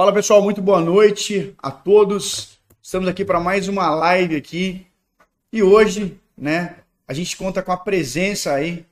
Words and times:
Fala 0.00 0.14
pessoal, 0.14 0.40
muito 0.40 0.62
boa 0.62 0.80
noite 0.80 1.54
a 1.62 1.70
todos. 1.70 2.58
Estamos 2.80 3.06
aqui 3.06 3.22
para 3.22 3.38
mais 3.38 3.68
uma 3.68 3.94
live 3.94 4.34
aqui. 4.34 4.86
E 5.52 5.62
hoje, 5.62 6.18
né, 6.38 6.76
a 7.06 7.12
gente 7.12 7.36
conta 7.36 7.62
com 7.62 7.70
a 7.70 7.76
presença 7.76 8.54
aí 8.54 8.86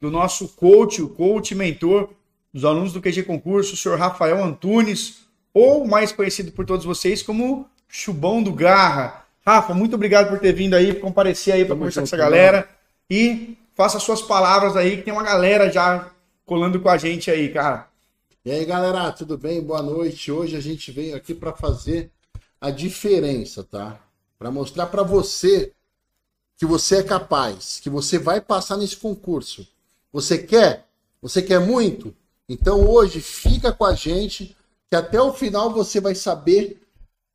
do 0.00 0.10
nosso 0.10 0.48
coach, 0.48 1.02
o 1.02 1.10
coach 1.10 1.54
mentor 1.54 2.08
dos 2.54 2.64
alunos 2.64 2.94
do 2.94 3.02
QG 3.02 3.24
Concurso, 3.24 3.74
o 3.74 3.76
senhor 3.76 3.98
Rafael 3.98 4.42
Antunes, 4.42 5.26
ou 5.52 5.86
mais 5.86 6.10
conhecido 6.10 6.52
por 6.52 6.64
todos 6.64 6.86
vocês 6.86 7.22
como 7.22 7.68
Chubão 7.86 8.42
do 8.42 8.54
Garra. 8.54 9.26
Rafa, 9.44 9.74
muito 9.74 9.94
obrigado 9.94 10.30
por 10.30 10.38
ter 10.38 10.54
vindo 10.54 10.72
aí, 10.72 10.94
comparecer 10.94 11.52
aí 11.52 11.66
para 11.66 11.76
conversar 11.76 12.00
com 12.00 12.06
essa 12.06 12.16
galera. 12.16 12.66
E 13.10 13.58
faça 13.76 13.98
suas 13.98 14.22
palavras 14.22 14.74
aí, 14.74 14.96
que 14.96 15.02
tem 15.02 15.12
uma 15.12 15.22
galera 15.22 15.70
já 15.70 16.08
colando 16.46 16.80
com 16.80 16.88
a 16.88 16.96
gente 16.96 17.30
aí, 17.30 17.50
cara. 17.50 17.89
E 18.42 18.50
aí, 18.50 18.64
galera, 18.64 19.12
tudo 19.12 19.36
bem? 19.36 19.60
Boa 19.60 19.82
noite. 19.82 20.32
Hoje 20.32 20.56
a 20.56 20.60
gente 20.60 20.90
veio 20.90 21.14
aqui 21.14 21.34
para 21.34 21.52
fazer 21.52 22.10
a 22.58 22.70
diferença, 22.70 23.62
tá? 23.62 24.00
Para 24.38 24.50
mostrar 24.50 24.86
para 24.86 25.02
você 25.02 25.72
que 26.56 26.64
você 26.64 26.96
é 26.96 27.02
capaz, 27.02 27.78
que 27.80 27.90
você 27.90 28.18
vai 28.18 28.40
passar 28.40 28.78
nesse 28.78 28.96
concurso. 28.96 29.68
Você 30.10 30.38
quer? 30.38 30.86
Você 31.20 31.42
quer 31.42 31.60
muito? 31.60 32.16
Então 32.48 32.88
hoje 32.88 33.20
fica 33.20 33.72
com 33.72 33.84
a 33.84 33.94
gente 33.94 34.56
que 34.88 34.96
até 34.96 35.20
o 35.20 35.34
final 35.34 35.70
você 35.70 36.00
vai 36.00 36.14
saber 36.14 36.80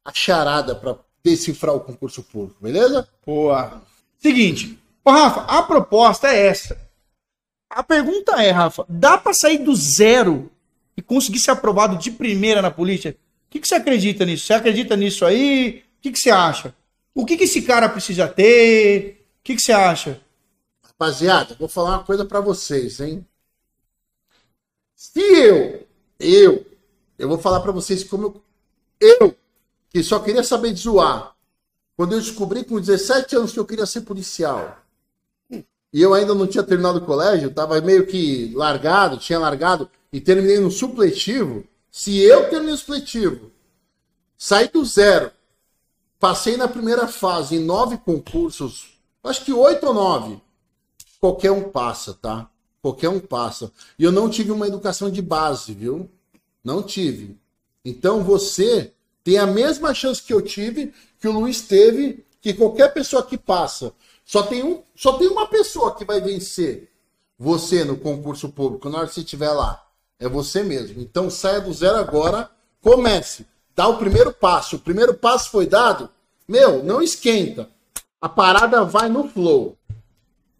a 0.03 0.11
charada 0.11 0.75
para 0.75 0.97
decifrar 1.23 1.75
o 1.75 1.81
concurso 1.81 2.23
público, 2.23 2.61
beleza? 2.61 3.07
Boa. 3.23 3.81
Seguinte, 4.17 4.79
Ô, 5.03 5.11
Rafa, 5.11 5.41
a 5.41 5.61
proposta 5.61 6.29
é 6.29 6.47
essa. 6.47 6.75
A 7.69 7.83
pergunta 7.83 8.41
é, 8.41 8.49
Rafa, 8.49 8.83
dá 8.89 9.19
para 9.19 9.35
sair 9.35 9.59
do 9.59 9.75
zero 9.75 10.49
e 10.97 11.01
conseguir 11.01 11.39
ser 11.39 11.51
aprovado 11.51 11.97
de 11.97 12.11
primeira 12.11 12.61
na 12.61 12.71
polícia? 12.71 13.11
O 13.47 13.51
que, 13.51 13.59
que 13.59 13.67
você 13.67 13.75
acredita 13.75 14.25
nisso? 14.25 14.45
Você 14.45 14.53
acredita 14.53 14.95
nisso 14.95 15.25
aí? 15.25 15.83
O 15.97 16.01
que, 16.01 16.11
que 16.11 16.19
você 16.19 16.29
acha? 16.29 16.75
O 17.13 17.25
que, 17.25 17.37
que 17.37 17.45
esse 17.45 17.61
cara 17.61 17.87
precisa 17.87 18.27
ter? 18.27 19.27
O 19.39 19.43
que, 19.43 19.55
que 19.55 19.61
você 19.61 19.71
acha? 19.71 20.21
Rapaziada, 20.83 21.55
vou 21.59 21.67
falar 21.67 21.91
uma 21.91 22.03
coisa 22.03 22.25
para 22.25 22.41
vocês, 22.41 22.99
hein? 22.99 23.25
Se 24.95 25.19
eu, 25.19 25.85
eu, 26.19 26.65
eu 27.17 27.27
vou 27.27 27.37
falar 27.37 27.59
para 27.59 27.71
vocês 27.71 28.03
como 28.03 28.41
eu, 28.99 29.17
eu, 29.21 29.35
que 29.89 30.01
só 30.03 30.19
queria 30.19 30.43
saber 30.43 30.73
de 30.73 30.81
zoar, 30.81 31.35
quando 31.95 32.13
eu 32.13 32.19
descobri 32.19 32.63
com 32.63 32.79
17 32.79 33.35
anos 33.35 33.53
que 33.53 33.59
eu 33.59 33.65
queria 33.65 33.85
ser 33.85 34.01
policial, 34.01 34.77
e 35.49 36.01
eu 36.01 36.13
ainda 36.13 36.35
não 36.35 36.47
tinha 36.47 36.63
terminado 36.63 36.97
o 36.97 37.05
colégio, 37.05 37.49
estava 37.49 37.79
meio 37.79 38.05
que 38.05 38.51
largado, 38.53 39.17
tinha 39.17 39.39
largado, 39.39 39.89
e 40.15 40.21
terminei 40.21 40.61
no 40.61 40.71
supletivo. 40.71 41.65
Se 41.91 42.17
eu 42.21 42.49
terminei 42.49 42.71
no 42.71 42.77
supletivo, 42.77 43.51
saí 44.37 44.69
do 44.69 44.85
zero, 44.85 45.29
passei 46.17 46.55
na 46.55 46.69
primeira 46.69 47.05
fase 47.05 47.57
em 47.57 47.59
nove 47.59 47.97
concursos, 47.97 48.97
acho 49.21 49.43
que 49.43 49.51
oito 49.51 49.85
ou 49.85 49.93
nove, 49.93 50.41
qualquer 51.19 51.51
um 51.51 51.69
passa, 51.69 52.13
tá? 52.13 52.49
Qualquer 52.81 53.09
um 53.09 53.19
passa. 53.19 53.73
E 53.99 54.05
eu 54.05 54.11
não 54.11 54.29
tive 54.29 54.53
uma 54.53 54.65
educação 54.65 55.11
de 55.11 55.21
base, 55.21 55.73
viu? 55.73 56.09
Não 56.63 56.81
tive. 56.81 57.37
Então 57.83 58.23
você 58.23 58.93
tem 59.21 59.37
a 59.37 59.45
mesma 59.45 59.93
chance 59.93 60.23
que 60.23 60.33
eu 60.33 60.41
tive, 60.41 60.93
que 61.19 61.27
o 61.27 61.33
Luiz 61.33 61.59
teve, 61.63 62.25
que 62.39 62.53
qualquer 62.53 62.93
pessoa 62.93 63.21
que 63.21 63.37
passa. 63.37 63.93
Só 64.23 64.43
tem, 64.43 64.63
um, 64.63 64.81
só 64.95 65.17
tem 65.17 65.27
uma 65.27 65.45
pessoa 65.45 65.93
que 65.93 66.05
vai 66.05 66.21
vencer 66.21 66.89
você 67.37 67.83
no 67.83 67.97
concurso 67.97 68.47
público 68.47 68.89
na 68.89 68.99
hora 68.99 69.07
que 69.09 69.13
você 69.13 69.19
estiver 69.19 69.51
lá. 69.51 69.84
É 70.19 70.27
você 70.27 70.63
mesmo. 70.63 71.01
Então 71.01 71.29
saia 71.29 71.59
do 71.59 71.73
zero 71.73 71.97
agora, 71.97 72.49
comece. 72.81 73.45
Dá 73.75 73.87
o 73.87 73.97
primeiro 73.97 74.31
passo. 74.31 74.77
O 74.77 74.79
primeiro 74.79 75.13
passo 75.13 75.51
foi 75.51 75.65
dado. 75.65 76.09
Meu, 76.47 76.83
não 76.83 77.01
esquenta. 77.01 77.69
A 78.21 78.29
parada 78.29 78.83
vai 78.83 79.09
no 79.09 79.27
flow. 79.27 79.77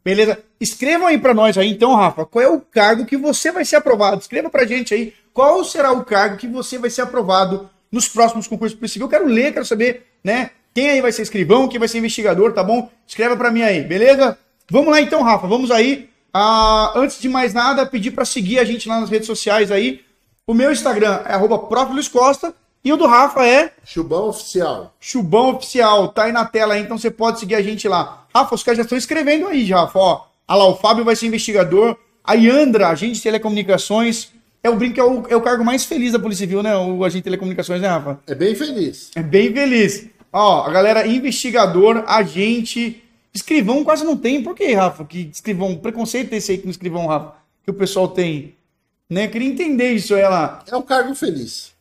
Beleza? 0.03 0.37
Escrevam 0.59 1.07
aí 1.07 1.17
para 1.17 1.33
nós 1.33 1.57
aí, 1.57 1.69
então, 1.69 1.95
Rafa, 1.95 2.25
qual 2.25 2.43
é 2.43 2.47
o 2.47 2.61
cargo 2.61 3.05
que 3.05 3.17
você 3.17 3.51
vai 3.51 3.65
ser 3.65 3.77
aprovado? 3.77 4.21
Escreva 4.21 4.49
pra 4.49 4.65
gente 4.65 4.93
aí 4.93 5.13
qual 5.33 5.63
será 5.65 5.91
o 5.91 6.05
cargo 6.05 6.37
que 6.37 6.47
você 6.47 6.77
vai 6.77 6.89
ser 6.89 7.01
aprovado 7.01 7.69
nos 7.91 8.07
próximos 8.07 8.47
concursos 8.47 8.77
civil. 8.91 9.05
Eu 9.05 9.09
quero 9.09 9.25
ler, 9.25 9.53
quero 9.53 9.65
saber, 9.65 10.05
né? 10.23 10.51
Quem 10.73 10.89
aí 10.89 11.01
vai 11.01 11.11
ser 11.11 11.23
escrivão, 11.23 11.67
quem 11.67 11.79
vai 11.79 11.87
ser 11.87 11.97
investigador, 11.97 12.53
tá 12.53 12.63
bom? 12.63 12.89
Escreva 13.07 13.35
para 13.35 13.49
mim 13.49 13.61
aí, 13.61 13.81
beleza? 13.81 14.37
Vamos 14.69 14.91
lá 14.91 15.01
então, 15.01 15.21
Rafa, 15.23 15.47
vamos 15.47 15.71
aí. 15.71 16.09
Ah, 16.37 16.91
antes 16.97 17.17
de 17.21 17.29
mais 17.29 17.53
nada, 17.53 17.85
pedir 17.85 18.11
para 18.11 18.25
seguir 18.25 18.59
a 18.59 18.65
gente 18.65 18.89
lá 18.89 18.99
nas 18.99 19.09
redes 19.09 19.25
sociais 19.25 19.71
aí. 19.71 20.01
O 20.45 20.53
meu 20.53 20.69
Instagram 20.69 21.21
é 21.25 21.33
arroba 21.33 21.57
Costa 21.57 22.53
e 22.83 22.91
o 22.91 22.97
do 22.97 23.07
Rafa 23.07 23.47
é 23.47 23.71
Chubão 23.85 24.27
Oficial. 24.27 24.93
Chubão 24.99 25.55
Oficial, 25.55 26.09
tá 26.09 26.25
aí 26.25 26.33
na 26.33 26.43
tela 26.43 26.73
aí, 26.73 26.81
então 26.81 26.97
você 26.97 27.09
pode 27.09 27.39
seguir 27.39 27.55
a 27.55 27.61
gente 27.61 27.87
lá. 27.87 28.27
Rafa, 28.35 28.53
os 28.53 28.63
caras 28.63 28.79
já 28.79 28.83
estão 28.83 28.97
escrevendo 28.97 29.47
aí, 29.47 29.65
já, 29.65 29.79
Rafa, 29.79 29.97
ó. 29.97 30.25
Olha 30.45 30.57
lá, 30.57 30.67
o 30.67 30.75
Fábio 30.75 31.05
vai 31.05 31.15
ser 31.15 31.27
investigador. 31.27 31.95
A 32.21 32.33
Yandra, 32.33 32.89
agente 32.89 33.13
de 33.13 33.21
telecomunicações. 33.21 34.33
É 34.61 34.69
o 34.69 34.75
brinco, 34.75 34.99
é 34.99 35.03
o, 35.05 35.23
é 35.29 35.35
o 35.37 35.41
cargo 35.41 35.63
mais 35.63 35.85
feliz 35.85 36.11
da 36.11 36.19
Polícia 36.19 36.43
Civil, 36.43 36.61
né? 36.61 36.75
O 36.75 37.05
agente 37.05 37.19
de 37.19 37.23
telecomunicações, 37.23 37.79
né, 37.79 37.87
Rafa? 37.87 38.19
É 38.27 38.35
bem 38.35 38.53
feliz. 38.55 39.09
É 39.15 39.23
bem 39.23 39.53
feliz. 39.53 40.09
Ó, 40.33 40.65
a 40.65 40.69
galera 40.69 41.07
investigador, 41.07 42.03
agente, 42.05 43.01
escrivão 43.35 43.83
quase 43.83 44.03
não 44.03 44.17
tem. 44.17 44.41
Por 44.41 44.55
que, 44.55 44.73
Rafa? 44.73 45.03
Que 45.05 45.29
escrivão, 45.31 45.75
preconceito 45.77 46.33
esse 46.33 46.53
aí 46.53 46.57
com 46.57 46.69
escrivão, 46.69 47.07
Rafa, 47.07 47.33
que 47.63 47.69
o 47.69 47.73
pessoal 47.73 48.07
tem. 48.07 48.55
Né? 49.09 49.27
Queria 49.27 49.49
entender 49.49 49.91
isso 49.91 50.15
aí 50.15 50.23
lá. 50.23 50.63
É 50.67 50.75
um 50.75 50.81
cargo 50.81 51.13
feliz. 51.13 51.73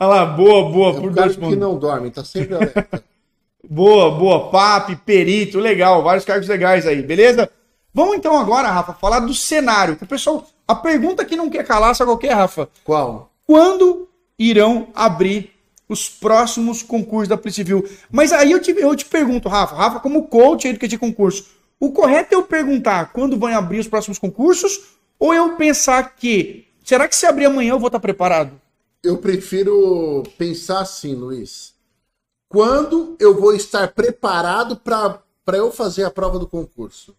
Olha 0.00 0.08
lá, 0.08 0.26
boa, 0.26 0.70
boa. 0.70 0.88
É 0.88 0.98
um 0.98 1.02
por 1.02 1.14
cargo 1.14 1.48
que 1.48 1.56
não 1.56 1.78
dorme, 1.78 2.10
tá 2.10 2.24
sempre 2.24 2.54
alerta. 2.54 3.04
Boa, 3.70 4.10
boa. 4.12 4.48
PAP, 4.48 4.96
perito, 5.04 5.58
legal. 5.58 6.02
Vários 6.02 6.24
cargos 6.24 6.48
legais 6.48 6.86
aí, 6.86 7.02
beleza? 7.02 7.50
Vamos 7.92 8.16
então 8.16 8.38
agora, 8.38 8.70
Rafa, 8.70 8.94
falar 8.94 9.20
do 9.20 9.34
cenário. 9.34 9.98
O 10.00 10.06
pessoal, 10.06 10.46
a 10.66 10.74
pergunta 10.74 11.22
que 11.22 11.36
não 11.36 11.50
quer 11.50 11.66
calar, 11.66 11.94
sabe 11.94 12.10
qual 12.10 12.20
é, 12.22 12.32
Rafa? 12.32 12.68
Qual? 12.82 13.30
Quando 13.46 14.08
irão 14.38 14.88
abrir 14.94 15.52
os 15.88 16.08
próximos 16.08 16.82
concursos 16.82 17.28
da 17.28 17.36
Polícia 17.36 17.64
Civil? 17.64 17.88
Mas 18.10 18.32
aí 18.32 18.52
eu 18.52 18.60
te, 18.60 18.70
eu 18.72 18.94
te 18.94 19.04
pergunto, 19.04 19.48
Rafa, 19.48 19.74
Rafa, 19.74 20.00
como 20.00 20.28
coach 20.28 20.66
aí 20.66 20.74
do 20.74 20.88
de 20.88 20.98
concurso, 20.98 21.46
o 21.80 21.92
correto 21.92 22.34
é 22.34 22.36
eu 22.36 22.42
perguntar 22.42 23.12
quando 23.12 23.38
vão 23.38 23.48
abrir 23.54 23.78
os 23.78 23.88
próximos 23.88 24.18
concursos 24.18 24.80
ou 25.18 25.32
eu 25.32 25.56
pensar 25.56 26.14
que, 26.16 26.66
será 26.84 27.08
que 27.08 27.16
se 27.16 27.26
abrir 27.26 27.46
amanhã 27.46 27.70
eu 27.70 27.78
vou 27.78 27.88
estar 27.88 28.00
preparado? 28.00 28.52
Eu 29.02 29.18
prefiro 29.18 30.24
pensar 30.36 30.80
assim, 30.80 31.14
Luiz 31.14 31.78
quando 32.48 33.16
eu 33.20 33.38
vou 33.38 33.54
estar 33.54 33.88
preparado 33.88 34.76
para 34.76 35.22
eu 35.52 35.70
fazer 35.70 36.04
a 36.04 36.10
prova 36.10 36.38
do 36.38 36.46
concurso. 36.46 37.14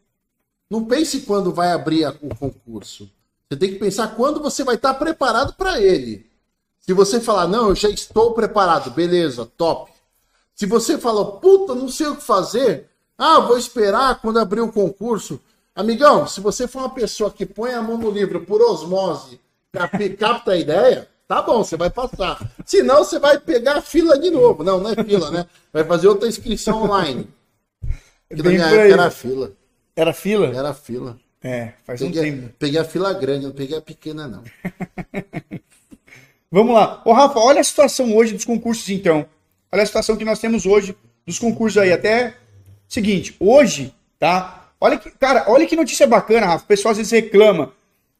Não 0.69 0.85
pense 0.85 1.21
quando 1.21 1.53
vai 1.53 1.71
abrir 1.71 2.05
a, 2.05 2.09
o 2.21 2.35
concurso. 2.35 3.09
Você 3.47 3.57
tem 3.57 3.69
que 3.71 3.79
pensar 3.79 4.15
quando 4.15 4.41
você 4.41 4.63
vai 4.63 4.75
estar 4.75 4.93
preparado 4.95 5.53
para 5.53 5.81
ele. 5.81 6.28
Se 6.89 6.93
você 6.95 7.21
falar, 7.21 7.47
não, 7.47 7.69
eu 7.69 7.75
já 7.75 7.87
estou 7.87 8.33
preparado, 8.33 8.89
beleza, 8.89 9.45
top. 9.45 9.91
Se 10.55 10.65
você 10.65 10.97
falar, 10.97 11.23
puta, 11.33 11.75
não 11.75 11.87
sei 11.87 12.07
o 12.07 12.15
que 12.15 12.23
fazer, 12.23 12.89
ah, 13.15 13.41
vou 13.41 13.59
esperar 13.59 14.19
quando 14.19 14.39
abrir 14.39 14.61
o 14.61 14.71
concurso. 14.71 15.39
Amigão, 15.75 16.25
se 16.25 16.41
você 16.41 16.67
for 16.67 16.79
uma 16.79 16.89
pessoa 16.89 17.29
que 17.29 17.45
põe 17.45 17.75
a 17.75 17.81
mão 17.83 17.95
no 17.95 18.09
livro 18.09 18.41
por 18.41 18.59
osmose, 18.59 19.39
capta 20.17 20.53
a 20.53 20.57
ideia, 20.57 21.07
Tá 21.27 21.43
bom, 21.43 21.63
você 21.63 21.77
vai 21.77 21.91
passar. 21.91 22.39
Senão 22.65 23.03
você 23.03 23.19
vai 23.19 23.39
pegar 23.39 23.77
a 23.77 23.81
fila 23.83 24.17
de 24.17 24.31
novo. 24.31 24.63
Não, 24.63 24.79
não 24.79 24.89
é 24.89 24.95
fila, 25.03 25.29
né? 25.29 25.45
Vai 25.71 25.83
fazer 25.83 26.07
outra 26.07 26.27
inscrição 26.27 26.81
online. 26.81 27.29
Que 28.27 28.41
na 28.41 28.49
minha 28.49 28.65
época 28.65 28.93
era 28.93 29.11
fila. 29.11 29.51
Era 29.95 30.11
fila? 30.11 30.47
Era 30.47 30.73
fila. 30.73 31.19
É, 31.43 31.73
faz 31.85 31.99
peguei, 31.99 32.19
um 32.19 32.23
tempo. 32.23 32.53
Peguei 32.57 32.79
a 32.79 32.83
fila 32.83 33.13
grande, 33.13 33.45
não 33.45 33.53
peguei 33.53 33.77
a 33.77 33.81
pequena, 33.81 34.27
não. 34.27 34.43
Vamos 36.51 36.73
lá. 36.73 37.01
Ô, 37.05 37.13
Rafa, 37.13 37.39
olha 37.39 37.61
a 37.61 37.63
situação 37.63 38.15
hoje 38.15 38.33
dos 38.33 38.45
concursos, 38.45 38.89
então. 38.89 39.25
Olha 39.71 39.83
a 39.83 39.85
situação 39.85 40.17
que 40.17 40.25
nós 40.25 40.39
temos 40.39 40.65
hoje 40.65 40.95
dos 41.25 41.37
concursos 41.37 41.77
aí. 41.81 41.91
Até. 41.91 42.35
Seguinte, 42.87 43.35
hoje, 43.39 43.93
tá? 44.17 44.71
Olha 44.81 44.97
que, 44.97 45.11
cara, 45.11 45.45
olha 45.47 45.67
que 45.67 45.75
notícia 45.75 46.07
bacana, 46.07 46.47
Rafa. 46.47 46.63
O 46.63 46.67
pessoal 46.67 46.91
às 46.91 46.97
vezes 46.97 47.11
reclama. 47.11 47.71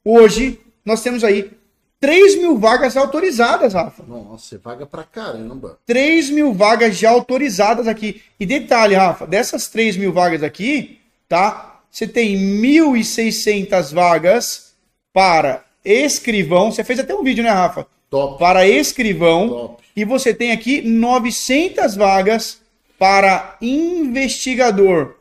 Hoje, 0.05 0.59
nós 0.85 1.01
temos 1.01 1.23
aí 1.23 1.51
3 1.99 2.37
mil 2.37 2.57
vagas 2.57 2.95
autorizadas, 2.95 3.73
Rafa. 3.73 4.03
Nossa, 4.07 4.55
é 4.55 4.57
vaga 4.57 4.85
pra 4.85 5.03
caramba. 5.03 5.79
3 5.87 6.29
mil 6.29 6.53
vagas 6.53 6.97
já 6.97 7.09
autorizadas 7.09 7.87
aqui. 7.87 8.21
E 8.39 8.45
detalhe, 8.45 8.93
Rafa, 8.93 9.25
dessas 9.25 9.67
3 9.67 9.97
mil 9.97 10.13
vagas 10.13 10.43
aqui, 10.43 10.99
tá? 11.27 11.81
Você 11.89 12.07
tem 12.07 12.37
1.600 12.37 13.93
vagas 13.93 14.73
para 15.11 15.65
escrivão. 15.83 16.71
Você 16.71 16.83
fez 16.83 16.99
até 16.99 17.15
um 17.15 17.23
vídeo, 17.23 17.43
né, 17.43 17.49
Rafa? 17.49 17.87
Top. 18.09 18.39
Para 18.39 18.67
escrivão. 18.67 19.49
Top. 19.49 19.83
E 19.95 20.05
você 20.05 20.33
tem 20.33 20.51
aqui 20.51 20.81
900 20.81 21.95
vagas 21.95 22.61
para 22.97 23.57
investigador. 23.61 25.15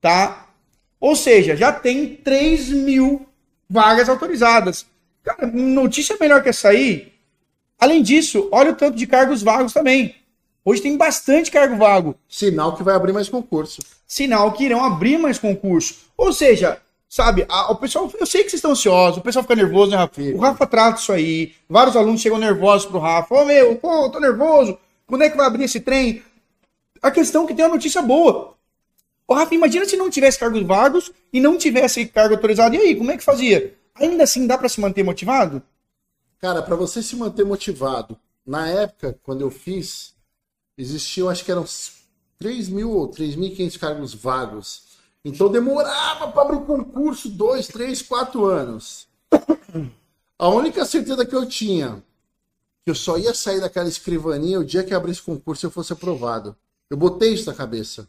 Tá? 0.00 0.48
Ou 1.00 1.14
seja, 1.16 1.56
já 1.56 1.72
tem 1.72 2.16
3 2.16 2.70
mil 2.70 3.26
vagas 3.68 4.08
autorizadas. 4.08 4.86
Cara, 5.22 5.46
notícia 5.46 6.16
melhor 6.20 6.42
que 6.42 6.48
essa 6.48 6.68
aí 6.68 7.16
Além 7.78 8.02
disso, 8.02 8.48
olha 8.50 8.72
o 8.72 8.74
tanto 8.74 8.96
de 8.96 9.06
cargos 9.06 9.42
vagos 9.42 9.72
também. 9.72 10.14
Hoje 10.64 10.82
tem 10.82 10.96
bastante 10.96 11.50
cargo 11.50 11.76
vago. 11.76 12.16
Sinal 12.28 12.74
que 12.74 12.82
vai 12.82 12.94
abrir 12.94 13.12
mais 13.12 13.28
concurso. 13.28 13.82
Sinal 14.06 14.52
que 14.52 14.64
irão 14.64 14.82
abrir 14.82 15.18
mais 15.18 15.38
concurso. 15.38 16.06
Ou 16.16 16.32
seja, 16.32 16.80
sabe, 17.08 17.46
a, 17.48 17.72
o 17.72 17.76
pessoal, 17.76 18.10
eu 18.18 18.26
sei 18.26 18.42
que 18.42 18.50
vocês 18.50 18.58
estão 18.58 18.72
ansiosos, 18.72 19.18
o 19.18 19.22
pessoal 19.22 19.42
fica 19.42 19.56
nervoso, 19.56 19.90
né, 19.90 19.96
Rafa? 19.96 20.20
O 20.20 20.38
Rafa 20.38 20.66
trata 20.66 21.00
isso 21.00 21.12
aí. 21.12 21.54
Vários 21.68 21.96
alunos 21.96 22.20
chegam 22.20 22.38
nervosos 22.38 22.86
pro 22.86 22.98
Rafa. 22.98 23.34
Ô, 23.34 23.44
meu, 23.44 23.76
pô, 23.76 24.08
tô 24.10 24.20
nervoso. 24.20 24.78
Quando 25.06 25.22
é 25.22 25.30
que 25.30 25.36
vai 25.36 25.46
abrir 25.46 25.64
esse 25.64 25.80
trem? 25.80 26.22
A 27.02 27.10
questão 27.10 27.44
é 27.44 27.46
que 27.46 27.54
tem 27.54 27.64
uma 27.64 27.74
notícia 27.74 28.02
boa. 28.02 28.54
Ô, 29.28 29.34
Rafa, 29.34 29.54
imagina 29.54 29.84
se 29.84 29.96
não 29.96 30.08
tivesse 30.08 30.38
cargos 30.38 30.62
vagos 30.62 31.12
e 31.32 31.40
não 31.40 31.58
tivesse 31.58 32.06
cargo 32.06 32.34
autorizado. 32.34 32.74
E 32.74 32.78
aí, 32.78 32.96
como 32.96 33.10
é 33.10 33.16
que 33.16 33.24
fazia? 33.24 33.74
Ainda 33.94 34.24
assim 34.24 34.46
dá 34.46 34.56
para 34.56 34.68
se 34.68 34.80
manter 34.80 35.02
motivado? 35.02 35.62
Cara, 36.38 36.62
para 36.62 36.76
você 36.76 37.02
se 37.02 37.16
manter 37.16 37.44
motivado, 37.44 38.16
na 38.46 38.68
época, 38.68 39.18
quando 39.22 39.40
eu 39.40 39.50
fiz, 39.50 40.14
existiam, 40.78 41.28
acho 41.28 41.44
que 41.44 41.50
eram 41.50 41.64
3 42.38 42.68
mil 42.68 42.90
ou 42.90 43.10
3.500 43.10 43.78
cargos 43.78 44.14
vagos. 44.14 44.82
Então 45.26 45.50
demorava 45.50 46.28
para 46.28 46.42
abrir 46.42 46.64
concurso 46.64 47.28
dois, 47.28 47.66
três, 47.66 48.00
quatro 48.00 48.44
anos. 48.44 49.08
A 50.38 50.48
única 50.48 50.84
certeza 50.84 51.26
que 51.26 51.34
eu 51.34 51.44
tinha 51.46 52.00
que 52.84 52.90
eu 52.90 52.94
só 52.94 53.18
ia 53.18 53.34
sair 53.34 53.60
daquela 53.60 53.88
escrivaninha 53.88 54.60
o 54.60 54.64
dia 54.64 54.84
que 54.84 54.94
abrisse 54.94 55.20
concurso 55.20 55.64
e 55.64 55.66
eu 55.66 55.70
fosse 55.72 55.92
aprovado. 55.92 56.54
Eu 56.88 56.96
botei 56.96 57.34
isso 57.34 57.50
na 57.50 57.56
cabeça. 57.56 58.08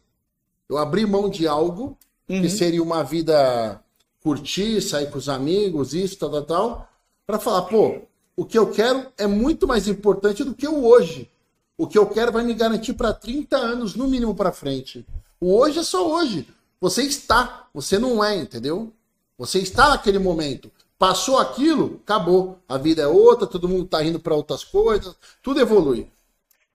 Eu 0.70 0.78
abri 0.78 1.08
mão 1.08 1.28
de 1.28 1.48
algo 1.48 1.98
uhum. 2.30 2.42
que 2.42 2.50
seria 2.50 2.84
uma 2.84 3.04
vida 3.04 3.82
curtir, 4.22 4.80
sair 4.80 5.10
com 5.10 5.18
os 5.18 5.28
amigos, 5.28 5.96
isso, 5.96 6.20
tal, 6.20 6.30
tal, 6.30 6.44
tal, 6.44 6.90
para 7.26 7.40
falar, 7.40 7.64
pô, 7.64 8.02
o 8.36 8.46
que 8.46 8.60
eu 8.60 8.70
quero 8.70 9.08
é 9.18 9.26
muito 9.26 9.68
mais 9.68 9.88
importante 9.88 10.44
do 10.44 10.54
que 10.54 10.68
o 10.68 10.86
hoje. 10.86 11.32
O 11.76 11.88
que 11.88 11.98
eu 11.98 12.06
quero 12.06 12.32
vai 12.32 12.44
me 12.44 12.54
garantir 12.54 12.94
para 12.94 13.12
30 13.12 13.58
anos, 13.58 13.96
no 13.96 14.08
mínimo, 14.08 14.36
para 14.36 14.52
frente. 14.52 15.04
O 15.40 15.58
hoje 15.58 15.80
é 15.80 15.84
só 15.84 16.08
hoje. 16.08 16.48
Você 16.80 17.04
está, 17.04 17.68
você 17.74 17.98
não 17.98 18.24
é, 18.24 18.36
entendeu? 18.36 18.92
Você 19.38 19.60
está 19.60 19.90
naquele 19.90 20.20
momento. 20.20 20.72
Passou 20.98 21.38
aquilo, 21.38 22.00
acabou. 22.04 22.60
A 22.68 22.78
vida 22.78 23.02
é 23.02 23.08
outra, 23.08 23.48
todo 23.48 23.70
mundo 23.70 23.86
está 23.86 24.04
indo 24.04 24.20
para 24.20 24.36
outras 24.36 24.64
coisas, 24.64 25.16
tudo 25.44 25.60
evolui. 25.60 26.08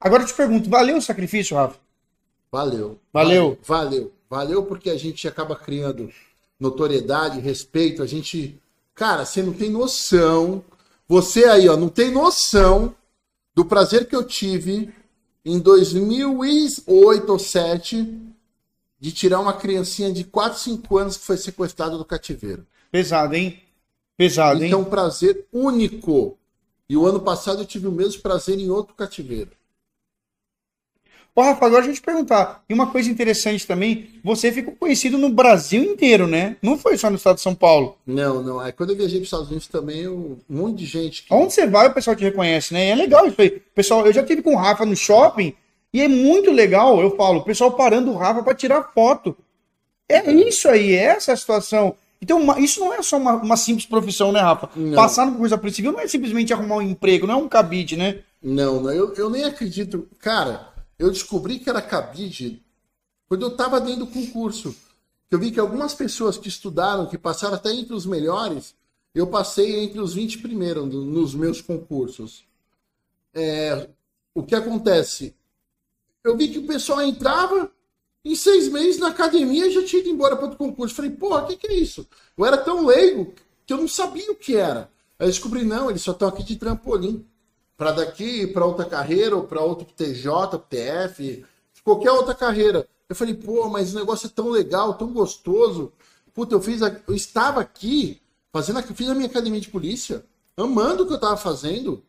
Agora 0.00 0.22
eu 0.22 0.26
te 0.26 0.34
pergunto, 0.34 0.70
valeu 0.70 0.96
o 0.96 1.02
sacrifício, 1.02 1.56
Rafa? 1.56 1.78
Valeu. 2.50 2.99
Valeu. 3.12 3.58
Valeu. 3.62 4.12
Valeu 4.28 4.64
porque 4.64 4.90
a 4.90 4.96
gente 4.96 5.26
acaba 5.28 5.56
criando 5.56 6.10
notoriedade, 6.58 7.40
respeito. 7.40 8.02
A 8.02 8.06
gente. 8.06 8.60
Cara, 8.94 9.25
você 9.25 9.43
não 9.43 9.52
tem 9.52 9.70
noção 9.70 10.62
você 11.12 11.44
aí, 11.44 11.69
ó, 11.69 11.76
não 11.76 11.90
tem 11.90 12.10
noção 12.10 12.94
do 13.54 13.66
prazer 13.66 14.08
que 14.08 14.16
eu 14.16 14.25
tive 14.25 14.94
em 15.44 15.58
2008 15.58 16.82
ou 16.87 17.04
2007 17.08 18.31
de 19.02 19.10
tirar 19.10 19.40
uma 19.40 19.52
criancinha 19.52 20.12
de 20.12 20.22
4, 20.22 20.60
5 20.60 20.96
anos 20.96 21.16
que 21.16 21.25
foi 21.25 21.37
sequestrada 21.37 21.99
do 21.99 22.04
cativeiro. 22.04 22.64
Pesado, 22.88 23.34
hein? 23.34 23.60
Pesado, 24.16 24.62
hein? 24.62 24.69
Então, 24.69 24.82
um 24.82 24.84
prazer 24.84 25.44
único. 25.52 26.38
E 26.88 26.96
o 26.96 27.04
ano 27.04 27.19
passado 27.19 27.62
eu 27.62 27.66
tive 27.66 27.88
o 27.88 27.93
mesmo 27.93 28.22
prazer 28.22 28.60
em 28.60 28.70
outro 28.70 28.94
cativeiro. 28.94 29.50
Ô, 31.34 31.43
Rafa, 31.43 31.66
agora 31.66 31.82
a 31.82 31.88
gente 31.88 32.00
perguntar. 32.00 32.62
E 32.69 32.72
uma 32.72 32.93
coisa 32.93 33.10
interessante 33.10 33.66
também, 33.66 34.20
você 34.22 34.52
ficou 34.52 34.76
conhecido 34.76 35.19
no 35.19 35.31
Brasil 35.31 35.82
inteiro, 35.82 36.28
né? 36.28 36.56
Não 36.62 36.78
foi 36.78 36.96
só 36.96 37.10
no 37.10 37.16
estado 37.16 37.37
de 37.37 37.43
São 37.43 37.56
Paulo. 37.56 37.96
Não, 38.06 38.40
não. 38.40 38.64
É, 38.64 38.70
quando 38.70 38.90
eu 38.90 38.96
viajei 38.96 39.19
para 39.19 39.22
os 39.22 39.28
Estados 39.28 39.49
Unidos 39.49 39.66
também, 39.66 40.02
eu, 40.02 40.38
um 40.49 40.56
monte 40.56 40.78
de 40.78 40.87
gente. 40.87 41.25
Que... 41.25 41.34
Onde 41.34 41.52
você 41.52 41.66
vai, 41.66 41.88
o 41.88 41.94
pessoal 41.94 42.14
te 42.14 42.22
reconhece, 42.22 42.72
né? 42.72 42.87
E 42.87 42.90
é 42.90 42.94
legal 42.94 43.26
isso 43.26 43.40
aí. 43.40 43.50
Pessoal, 43.75 44.06
eu 44.06 44.12
já 44.12 44.22
tive 44.22 44.43
com 44.43 44.54
o 44.54 44.58
Rafa 44.58 44.87
no 44.87 44.94
shopping 44.94 45.56
e 45.92 46.00
é 46.00 46.08
muito 46.08 46.50
legal, 46.50 47.00
eu 47.00 47.16
falo, 47.16 47.40
o 47.40 47.44
pessoal 47.44 47.72
parando 47.72 48.10
o 48.10 48.16
Rafa 48.16 48.42
para 48.42 48.54
tirar 48.54 48.92
foto. 48.94 49.36
É 50.08 50.30
isso 50.32 50.68
aí, 50.68 50.94
é 50.94 51.04
essa 51.04 51.32
a 51.32 51.36
situação. 51.36 51.94
Então, 52.20 52.56
isso 52.58 52.80
não 52.80 52.94
é 52.94 53.02
só 53.02 53.18
uma, 53.18 53.34
uma 53.34 53.56
simples 53.56 53.84
profissão, 53.84 54.30
né, 54.30 54.40
Rafa? 54.40 54.70
Não. 54.76 54.94
Passar 54.94 55.26
no 55.26 55.36
curso 55.36 55.58
civil 55.70 55.92
não 55.92 56.00
é 56.00 56.06
simplesmente 56.06 56.52
arrumar 56.52 56.76
um 56.76 56.82
emprego, 56.82 57.26
não 57.26 57.34
é 57.34 57.36
um 57.36 57.48
cabide, 57.48 57.96
né? 57.96 58.22
Não, 58.40 58.80
não 58.80 58.92
eu, 58.92 59.12
eu 59.14 59.28
nem 59.28 59.44
acredito. 59.44 60.08
Cara, 60.18 60.72
eu 60.98 61.10
descobri 61.10 61.58
que 61.58 61.68
era 61.68 61.82
cabide 61.82 62.62
quando 63.28 63.42
eu 63.42 63.48
estava 63.48 63.80
dentro 63.80 64.04
do 64.04 64.06
concurso. 64.06 64.74
Eu 65.30 65.38
vi 65.38 65.50
que 65.50 65.58
algumas 65.58 65.94
pessoas 65.94 66.38
que 66.38 66.48
estudaram, 66.48 67.06
que 67.06 67.18
passaram 67.18 67.54
até 67.54 67.72
entre 67.72 67.94
os 67.94 68.06
melhores, 68.06 68.74
eu 69.14 69.26
passei 69.26 69.82
entre 69.82 70.00
os 70.00 70.14
20 70.14 70.38
primeiros 70.38 70.86
nos 70.86 71.34
meus 71.34 71.60
concursos. 71.60 72.44
É, 73.34 73.88
o 74.34 74.42
que 74.42 74.54
acontece? 74.54 75.34
Eu 76.24 76.36
vi 76.36 76.48
que 76.48 76.58
o 76.58 76.66
pessoal 76.66 77.02
entrava, 77.02 77.70
em 78.24 78.34
seis 78.34 78.69
meses 78.69 78.98
na 78.98 79.08
academia 79.08 79.70
já 79.70 79.84
tinha 79.84 80.00
ido 80.00 80.10
embora 80.10 80.36
para 80.36 80.44
outro 80.44 80.58
concurso. 80.58 80.94
Falei, 80.94 81.10
porra, 81.10 81.42
o 81.42 81.46
que, 81.46 81.56
que 81.56 81.66
é 81.66 81.74
isso? 81.74 82.06
Eu 82.36 82.46
era 82.46 82.56
tão 82.56 82.86
leigo 82.86 83.34
que 83.66 83.72
eu 83.72 83.78
não 83.78 83.88
sabia 83.88 84.30
o 84.30 84.36
que 84.36 84.56
era. 84.56 84.90
Aí 85.19 85.26
descobri, 85.26 85.64
não, 85.64 85.90
eles 85.90 86.02
só 86.02 86.12
estão 86.12 86.28
aqui 86.28 86.42
de 86.42 86.56
trampolim 86.56 87.26
para 87.76 87.92
daqui 87.92 88.46
para 88.46 88.64
outra 88.64 88.84
carreira 88.84 89.36
ou 89.36 89.44
para 89.44 89.60
outro 89.60 89.86
TJ, 89.86 90.58
TF, 90.69 91.44
qualquer 91.82 92.12
outra 92.12 92.34
carreira. 92.34 92.86
Eu 93.08 93.16
falei, 93.16 93.34
pô, 93.34 93.68
mas 93.68 93.92
o 93.92 93.98
negócio 93.98 94.26
é 94.26 94.30
tão 94.30 94.48
legal, 94.50 94.94
tão 94.94 95.12
gostoso. 95.12 95.92
Puta, 96.32 96.54
eu 96.54 96.62
fiz, 96.62 96.82
a... 96.82 96.96
eu 97.06 97.14
estava 97.14 97.60
aqui 97.60 98.20
fazendo, 98.52 98.78
a... 98.78 98.82
fiz 98.82 99.08
a 99.08 99.14
minha 99.14 99.26
academia 99.26 99.60
de 99.60 99.68
polícia, 99.68 100.25
amando 100.56 101.02
o 101.02 101.06
que 101.06 101.12
eu 101.12 101.16
estava 101.16 101.36
fazendo. 101.36 102.02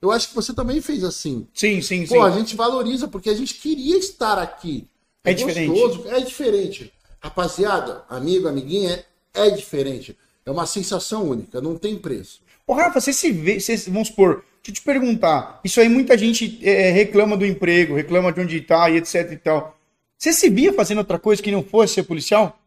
Eu 0.00 0.10
acho 0.10 0.28
que 0.28 0.34
você 0.34 0.52
também 0.52 0.80
fez 0.80 1.02
assim. 1.02 1.46
Sim, 1.54 1.80
sim, 1.80 2.02
pô, 2.02 2.08
sim. 2.08 2.14
Pô, 2.14 2.22
a 2.22 2.30
gente 2.30 2.54
valoriza 2.56 3.08
porque 3.08 3.30
a 3.30 3.34
gente 3.34 3.54
queria 3.54 3.96
estar 3.96 4.38
aqui. 4.38 4.86
É, 5.24 5.30
é 5.30 5.34
gostoso, 5.34 5.98
diferente. 5.98 6.08
é 6.08 6.20
diferente. 6.20 6.92
Rapaziada, 7.20 8.04
amigo, 8.08 8.46
amiguinha, 8.46 9.04
é, 9.32 9.48
é 9.48 9.50
diferente. 9.50 10.16
É 10.44 10.50
uma 10.50 10.66
sensação 10.66 11.30
única, 11.30 11.60
não 11.60 11.76
tem 11.76 11.96
preço. 11.96 12.40
Ô, 12.66 12.74
Rafa, 12.74 13.00
você 13.00 13.12
se 13.12 13.32
vê, 13.32 13.58
você, 13.58 13.76
vamos 13.90 14.08
supor, 14.08 14.44
Deixa 14.64 14.70
eu 14.70 14.74
te 14.76 14.82
perguntar. 14.82 15.60
Isso 15.62 15.78
aí 15.78 15.90
muita 15.90 16.16
gente 16.16 16.58
é, 16.66 16.90
reclama 16.90 17.36
do 17.36 17.44
emprego, 17.44 17.96
reclama 17.96 18.32
de 18.32 18.40
onde 18.40 18.56
está 18.56 18.88
e 18.88 18.96
etc 18.96 19.32
e 19.32 19.36
tal. 19.36 19.78
Você 20.16 20.32
se 20.32 20.48
via 20.48 20.72
fazendo 20.72 20.98
outra 20.98 21.18
coisa 21.18 21.42
que 21.42 21.50
não 21.50 21.62
fosse 21.62 21.92
ser 21.92 22.04
policial? 22.04 22.58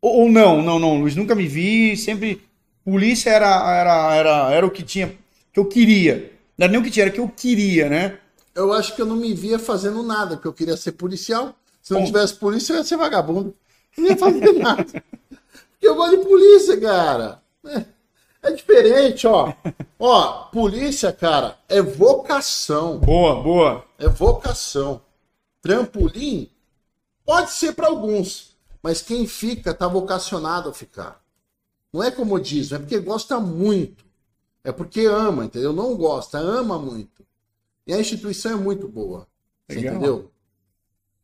Ou, 0.00 0.22
ou 0.22 0.30
não? 0.30 0.62
Não, 0.62 0.78
não, 0.78 0.98
Luiz, 0.98 1.14
nunca 1.14 1.34
me 1.34 1.46
vi. 1.46 1.94
Sempre. 1.94 2.40
Polícia 2.82 3.28
era, 3.28 3.48
era, 3.70 4.14
era, 4.14 4.54
era 4.54 4.66
o 4.66 4.70
que 4.70 4.82
tinha, 4.82 5.12
que 5.52 5.60
eu 5.60 5.64
queria. 5.64 6.32
Não 6.56 6.64
era 6.64 6.72
nem 6.72 6.80
o 6.80 6.84
que 6.84 6.90
tinha, 6.90 7.04
era 7.04 7.10
o 7.10 7.14
que 7.14 7.20
eu 7.20 7.28
queria, 7.28 7.88
né? 7.88 8.18
Eu 8.54 8.72
acho 8.72 8.94
que 8.94 9.02
eu 9.02 9.06
não 9.06 9.16
me 9.16 9.32
via 9.32 9.58
fazendo 9.58 10.02
nada, 10.02 10.36
porque 10.36 10.48
eu 10.48 10.52
queria 10.52 10.76
ser 10.76 10.92
policial. 10.92 11.54
Se 11.82 11.92
não 11.92 12.00
Bom. 12.00 12.06
tivesse 12.06 12.34
polícia, 12.34 12.72
eu 12.72 12.78
ia 12.78 12.84
ser 12.84 12.96
vagabundo. 12.96 13.54
Não 13.96 14.06
ia 14.06 14.16
fazer 14.16 14.52
nada. 14.58 14.84
Porque 14.84 15.88
eu 15.88 15.94
gosto 15.94 16.18
de 16.18 16.24
polícia, 16.24 16.80
cara. 16.80 17.42
É. 17.64 17.84
É 18.42 18.52
diferente, 18.52 19.26
ó. 19.26 19.52
ó, 19.98 20.44
polícia, 20.44 21.12
cara, 21.12 21.58
é 21.68 21.82
vocação. 21.82 22.98
Boa, 22.98 23.42
boa. 23.42 23.84
É 23.98 24.08
vocação. 24.08 25.02
Trampolim 25.60 26.48
pode 27.24 27.50
ser 27.50 27.74
para 27.74 27.88
alguns, 27.88 28.56
mas 28.82 29.02
quem 29.02 29.26
fica 29.26 29.74
tá 29.74 29.86
vocacionado 29.86 30.70
a 30.70 30.72
ficar. 30.72 31.22
Não 31.92 32.02
é 32.02 32.10
comodismo, 32.10 32.76
é 32.76 32.78
porque 32.78 32.98
gosta 32.98 33.38
muito. 33.38 34.04
É 34.62 34.72
porque 34.72 35.00
ama, 35.00 35.44
entendeu? 35.44 35.72
Não 35.72 35.96
gosta, 35.96 36.38
ama 36.38 36.78
muito. 36.78 37.24
E 37.86 37.92
a 37.92 38.00
instituição 38.00 38.52
é 38.52 38.56
muito 38.56 38.86
boa. 38.86 39.26
Entendeu? 39.68 40.30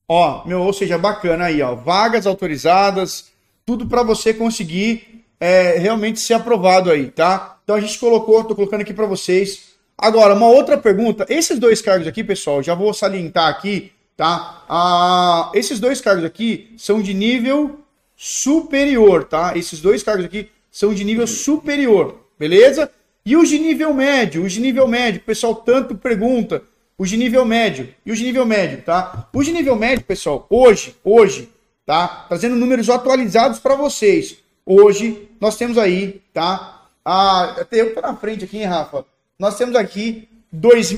Ó, 0.09 0.47
meu, 0.47 0.63
ou 0.63 0.73
seja, 0.73 0.97
bacana 0.97 1.47
aí, 1.47 1.61
ó. 1.61 1.75
Vagas 1.75 2.27
autorizadas, 2.27 3.31
tudo 3.65 3.87
para 3.87 4.03
você 4.03 4.33
conseguir 4.33 5.25
é, 5.41 5.79
realmente 5.79 6.21
ser 6.21 6.35
aprovado 6.35 6.91
aí, 6.91 7.11
tá? 7.11 7.59
Então 7.65 7.77
a 7.77 7.81
gente 7.81 7.99
colocou, 7.99 8.45
tô 8.45 8.55
colocando 8.55 8.83
aqui 8.83 8.95
para 8.95 9.07
vocês. 9.07 9.75
Agora, 9.99 10.35
uma 10.35 10.49
outra 10.49 10.79
pergunta. 10.79 11.27
Esses 11.29 11.59
dois 11.59 11.83
cargos 11.83 12.07
aqui, 12.07 12.23
pessoal, 12.23 12.63
já 12.63 12.75
vou 12.75 12.95
salientar 12.95 13.49
aqui, 13.49 13.93
tá? 14.17 14.65
Ah, 14.69 15.51
esses 15.55 15.81
dois 15.81 16.01
cargos 16.01 16.25
aqui 16.25 16.73
são 16.79 17.03
de 17.03 17.13
nível 17.13 17.81
superior, 18.17 19.25
tá? 19.25 19.57
Esses 19.57 19.81
dois 19.81 20.03
cargos 20.03 20.25
aqui 20.25 20.49
são 20.71 20.95
de 20.95 21.05
nível 21.05 21.27
superior, 21.27 22.21
beleza? 22.39 22.91
E 23.27 23.37
os 23.37 23.49
de 23.49 23.59
nível 23.59 23.93
médio, 23.93 24.45
os 24.45 24.53
de 24.53 24.61
nível 24.61 24.87
médio, 24.87 25.21
o 25.21 25.25
pessoal 25.25 25.57
tanto 25.57 25.97
pergunta, 25.97 26.63
os 26.97 27.11
de 27.11 27.17
nível 27.17 27.45
médio 27.45 27.93
e 28.07 28.13
os 28.13 28.19
de 28.19 28.25
nível 28.25 28.47
médio, 28.47 28.83
tá? 28.83 29.29
Os 29.35 29.45
de 29.45 29.53
nível 29.53 29.75
médio, 29.75 30.05
pessoal, 30.05 30.47
hoje, 30.49 30.95
hoje, 31.03 31.51
tá? 31.85 32.25
Trazendo 32.29 32.55
números 32.55 32.89
atualizados 32.89 33.59
para 33.59 33.75
vocês. 33.75 34.37
Hoje, 34.65 35.29
nós 35.41 35.57
temos 35.57 35.77
aí, 35.77 36.23
tá? 36.33 36.87
Ah, 37.05 37.57
até 37.61 37.81
eu 37.81 37.93
tô 37.93 38.01
na 38.01 38.15
frente 38.15 38.45
aqui, 38.45 38.59
hein, 38.59 38.65
Rafa? 38.65 39.05
Nós 39.37 39.59
temos 39.59 39.75
aqui 39.75 40.29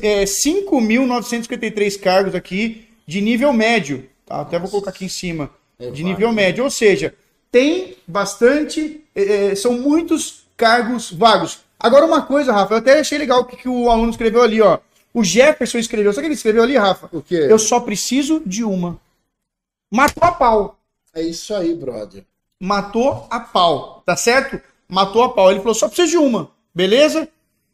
é, 0.02 0.24
5.953 0.24 1.98
cargos 1.98 2.34
aqui 2.34 2.88
de 3.06 3.22
nível 3.22 3.54
médio. 3.54 4.08
Tá? 4.26 4.42
Até 4.42 4.58
vou 4.58 4.68
colocar 4.68 4.90
aqui 4.90 5.06
em 5.06 5.08
cima. 5.08 5.50
É 5.78 5.90
de 5.90 6.04
nível 6.04 6.30
médio. 6.32 6.62
Ou 6.64 6.70
seja, 6.70 7.14
tem 7.50 7.96
bastante. 8.06 9.02
É, 9.14 9.52
é, 9.52 9.54
são 9.54 9.78
muitos 9.78 10.44
cargos 10.56 11.10
vagos. 11.10 11.60
Agora, 11.78 12.06
uma 12.06 12.22
coisa, 12.22 12.52
Rafa, 12.52 12.74
eu 12.74 12.78
até 12.78 12.98
achei 12.98 13.18
legal 13.18 13.40
o 13.40 13.44
que, 13.44 13.56
que 13.56 13.68
o 13.68 13.88
aluno 13.90 14.10
escreveu 14.10 14.42
ali, 14.42 14.60
ó. 14.60 14.78
O 15.14 15.22
Jefferson 15.22 15.78
escreveu. 15.78 16.12
Sabe 16.12 16.20
o 16.20 16.22
que 16.22 16.28
ele 16.28 16.34
escreveu 16.34 16.62
ali, 16.62 16.76
Rafa? 16.76 17.08
O 17.12 17.22
quê? 17.22 17.46
Eu 17.48 17.58
só 17.58 17.80
preciso 17.80 18.42
de 18.44 18.64
uma. 18.64 19.00
Matou 19.90 20.24
a 20.24 20.32
pau. 20.32 20.78
É 21.14 21.22
isso 21.22 21.54
aí, 21.54 21.74
brother. 21.74 22.24
Matou 22.60 23.26
a 23.30 23.40
pau. 23.40 24.02
Tá 24.04 24.16
certo? 24.16 24.60
Matou 24.88 25.22
a 25.22 25.32
pau. 25.32 25.50
Ele 25.50 25.60
falou, 25.60 25.74
só 25.74 25.86
preciso 25.86 26.10
de 26.10 26.18
uma. 26.18 26.50
Beleza? 26.74 27.28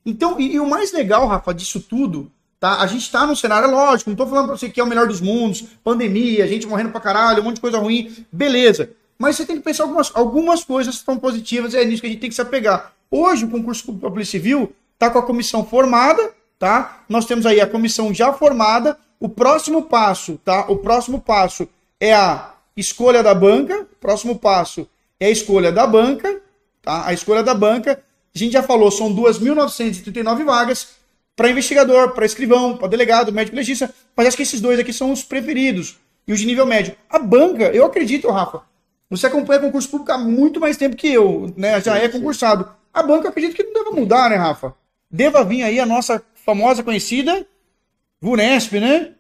Então, 0.04 0.38
e, 0.38 0.54
e 0.54 0.60
o 0.60 0.68
mais 0.68 0.92
legal, 0.92 1.26
Rafa, 1.26 1.54
disso 1.54 1.80
tudo, 1.80 2.30
tá? 2.60 2.80
A 2.80 2.86
gente 2.86 3.10
tá 3.10 3.26
num 3.26 3.34
cenário, 3.34 3.68
é 3.68 3.70
lógico, 3.70 4.10
não 4.10 4.16
tô 4.16 4.26
falando 4.26 4.48
pra 4.48 4.56
você 4.56 4.68
que 4.68 4.80
é 4.80 4.84
o 4.84 4.86
melhor 4.86 5.06
dos 5.06 5.20
mundos, 5.20 5.64
pandemia, 5.82 6.46
gente 6.46 6.66
morrendo 6.66 6.90
pra 6.90 7.00
caralho, 7.00 7.40
um 7.40 7.44
monte 7.44 7.56
de 7.56 7.60
coisa 7.62 7.78
ruim. 7.78 8.14
Beleza. 8.30 8.90
Mas 9.18 9.36
você 9.36 9.46
tem 9.46 9.56
que 9.56 9.62
pensar 9.62 9.84
algumas, 9.84 10.10
algumas 10.14 10.64
coisas 10.64 10.94
que 10.94 11.00
estão 11.00 11.18
positivas, 11.18 11.74
é 11.74 11.84
nisso 11.84 12.00
que 12.00 12.06
a 12.06 12.10
gente 12.10 12.20
tem 12.20 12.28
que 12.28 12.34
se 12.34 12.42
apegar. 12.42 12.92
Hoje, 13.10 13.44
o 13.44 13.50
concurso 13.50 13.84
público 13.86 14.24
Civil 14.24 14.72
tá 14.98 15.10
com 15.10 15.18
a 15.18 15.22
comissão 15.22 15.64
formada, 15.64 16.32
tá? 16.58 17.04
Nós 17.08 17.26
temos 17.26 17.46
aí 17.46 17.60
a 17.60 17.66
comissão 17.66 18.12
já 18.12 18.32
formada. 18.32 18.98
O 19.20 19.28
próximo 19.28 19.82
passo, 19.82 20.38
tá? 20.44 20.66
O 20.68 20.76
próximo 20.76 21.20
passo 21.20 21.68
é 22.00 22.12
a 22.14 22.52
escolha 22.76 23.22
da 23.22 23.34
banca. 23.34 23.82
O 23.82 23.96
próximo 24.00 24.38
passo 24.38 24.88
é 25.20 25.26
a 25.26 25.30
escolha 25.30 25.70
da 25.70 25.86
banca, 25.86 26.40
tá? 26.82 27.06
A 27.06 27.12
escolha 27.12 27.42
da 27.42 27.54
banca. 27.54 28.02
A 28.34 28.38
gente 28.38 28.52
já 28.52 28.62
falou, 28.62 28.90
são 28.90 29.14
2.939 29.14 30.44
vagas 30.44 30.88
para 31.36 31.50
investigador, 31.50 32.12
para 32.12 32.26
escrivão, 32.26 32.76
para 32.76 32.88
delegado, 32.88 33.32
médico 33.32 33.56
legista, 33.56 33.92
mas 34.16 34.26
acho 34.26 34.36
que 34.36 34.42
esses 34.42 34.60
dois 34.60 34.78
aqui 34.78 34.92
são 34.92 35.12
os 35.12 35.22
preferidos 35.22 35.96
e 36.26 36.32
os 36.32 36.40
de 36.40 36.46
nível 36.46 36.66
médio. 36.66 36.96
A 37.08 37.18
banca, 37.18 37.64
eu 37.64 37.84
acredito, 37.84 38.30
Rafa, 38.30 38.62
você 39.16 39.26
acompanha 39.26 39.60
concurso 39.60 39.88
público 39.90 40.12
há 40.12 40.18
muito 40.18 40.60
mais 40.60 40.76
tempo 40.76 40.96
que 40.96 41.08
eu, 41.08 41.52
né? 41.56 41.80
Já 41.80 41.96
é 41.98 42.08
concursado. 42.08 42.68
A 42.92 43.02
banca, 43.02 43.28
acredito 43.28 43.54
que 43.56 43.62
não 43.64 43.72
deva 43.72 43.90
mudar, 43.90 44.30
né, 44.30 44.36
Rafa? 44.36 44.74
Deva 45.10 45.44
vir 45.44 45.62
aí 45.62 45.78
a 45.80 45.86
nossa 45.86 46.22
famosa, 46.34 46.82
conhecida 46.82 47.46
VUNESP, 48.20 48.80
né? 48.80 49.12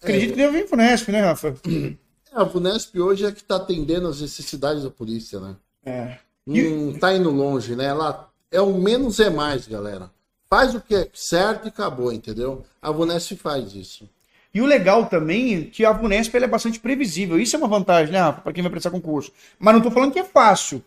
Acredito 0.00 0.30
É. 0.30 0.32
que 0.32 0.36
deva 0.38 0.52
vir 0.52 0.66
VUNESP, 0.66 1.12
né, 1.12 1.20
Rafa? 1.22 1.54
É, 1.66 1.94
a 2.32 2.44
VUNESP 2.44 3.00
hoje 3.00 3.24
é 3.26 3.32
que 3.32 3.42
tá 3.42 3.56
atendendo 3.56 4.08
as 4.08 4.20
necessidades 4.20 4.82
da 4.82 4.90
polícia, 4.90 5.38
né? 5.40 5.56
É. 5.84 6.18
Não 6.46 6.98
tá 6.98 7.14
indo 7.14 7.30
longe, 7.30 7.76
né? 7.76 7.84
Ela 7.86 8.28
é 8.50 8.60
o 8.60 8.74
menos 8.78 9.20
é 9.20 9.30
mais, 9.30 9.66
galera. 9.66 10.10
Faz 10.50 10.74
o 10.74 10.80
que 10.80 10.94
é 10.94 11.08
certo 11.14 11.66
e 11.66 11.68
acabou, 11.68 12.12
entendeu? 12.12 12.64
A 12.80 12.90
VUNESP 12.90 13.36
faz 13.36 13.74
isso. 13.74 14.08
E 14.54 14.60
o 14.60 14.66
legal 14.66 15.06
também 15.06 15.54
é 15.54 15.60
que 15.62 15.84
a 15.84 15.92
VUNESP 15.92 16.36
ela 16.36 16.44
é 16.44 16.48
bastante 16.48 16.78
previsível. 16.78 17.40
Isso 17.40 17.56
é 17.56 17.58
uma 17.58 17.68
vantagem, 17.68 18.12
né, 18.12 18.20
Rafa, 18.20 18.42
para 18.42 18.52
quem 18.52 18.62
vai 18.62 18.70
prestar 18.70 18.90
concurso. 18.90 19.32
Mas 19.58 19.74
não 19.74 19.80
tô 19.80 19.90
falando 19.90 20.12
que 20.12 20.18
é 20.18 20.24
fácil, 20.24 20.82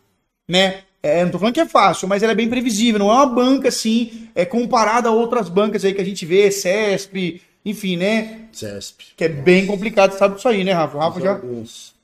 né? 0.48 0.84
É, 1.01 1.24
não 1.24 1.31
tô 1.31 1.39
falando 1.39 1.53
que 1.53 1.60
é 1.60 1.65
fácil, 1.67 2.07
mas 2.07 2.24
ela 2.24 2.31
é 2.31 2.36
bem 2.36 2.50
previsível. 2.50 3.00
Não 3.00 3.12
é 3.12 3.13
uma 3.13 3.25
banca 3.25 3.69
assim, 3.69 4.29
é 4.36 4.45
comparada 4.45 5.10
a 5.10 5.12
outras 5.12 5.50
bancas 5.50 5.84
aí 5.84 5.93
que 5.93 6.01
a 6.01 6.05
gente 6.05 6.25
vê, 6.25 6.51
CESP, 6.51 7.41
enfim, 7.63 7.98
né? 7.98 8.41
CESP. 8.51 9.13
Que 9.17 9.25
é 9.25 9.29
bem 9.29 9.65
complicado, 9.65 10.13
sabe 10.13 10.36
disso 10.36 10.48
aí, 10.48 10.63
né, 10.63 10.72
Rafa? 10.72 10.98
O 10.98 11.00
Rafa 11.00 11.19
já 11.22 11.31
Alguns. 11.31 11.95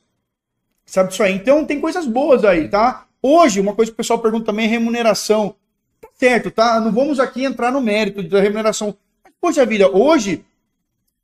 sabe 0.84 1.10
disso 1.10 1.22
aí. 1.22 1.34
Então 1.34 1.64
tem 1.64 1.80
coisas 1.80 2.06
boas 2.06 2.44
aí, 2.44 2.68
tá? 2.68 3.06
Hoje, 3.20 3.60
uma 3.60 3.74
coisa 3.74 3.90
que 3.90 3.94
o 3.94 3.96
pessoal 3.96 4.18
pergunta 4.18 4.46
também 4.46 4.66
é 4.66 4.68
remuneração. 4.68 5.54
Tá 6.00 6.08
certo, 6.14 6.50
tá? 6.50 6.80
Não 6.80 6.90
vamos 6.90 7.20
aqui 7.20 7.44
entrar 7.44 7.70
no 7.70 7.80
mérito 7.80 8.20
da 8.24 8.40
remuneração. 8.40 8.96
Mas, 9.24 9.32
poxa 9.40 9.64
vida, 9.64 9.88
hoje 9.88 10.44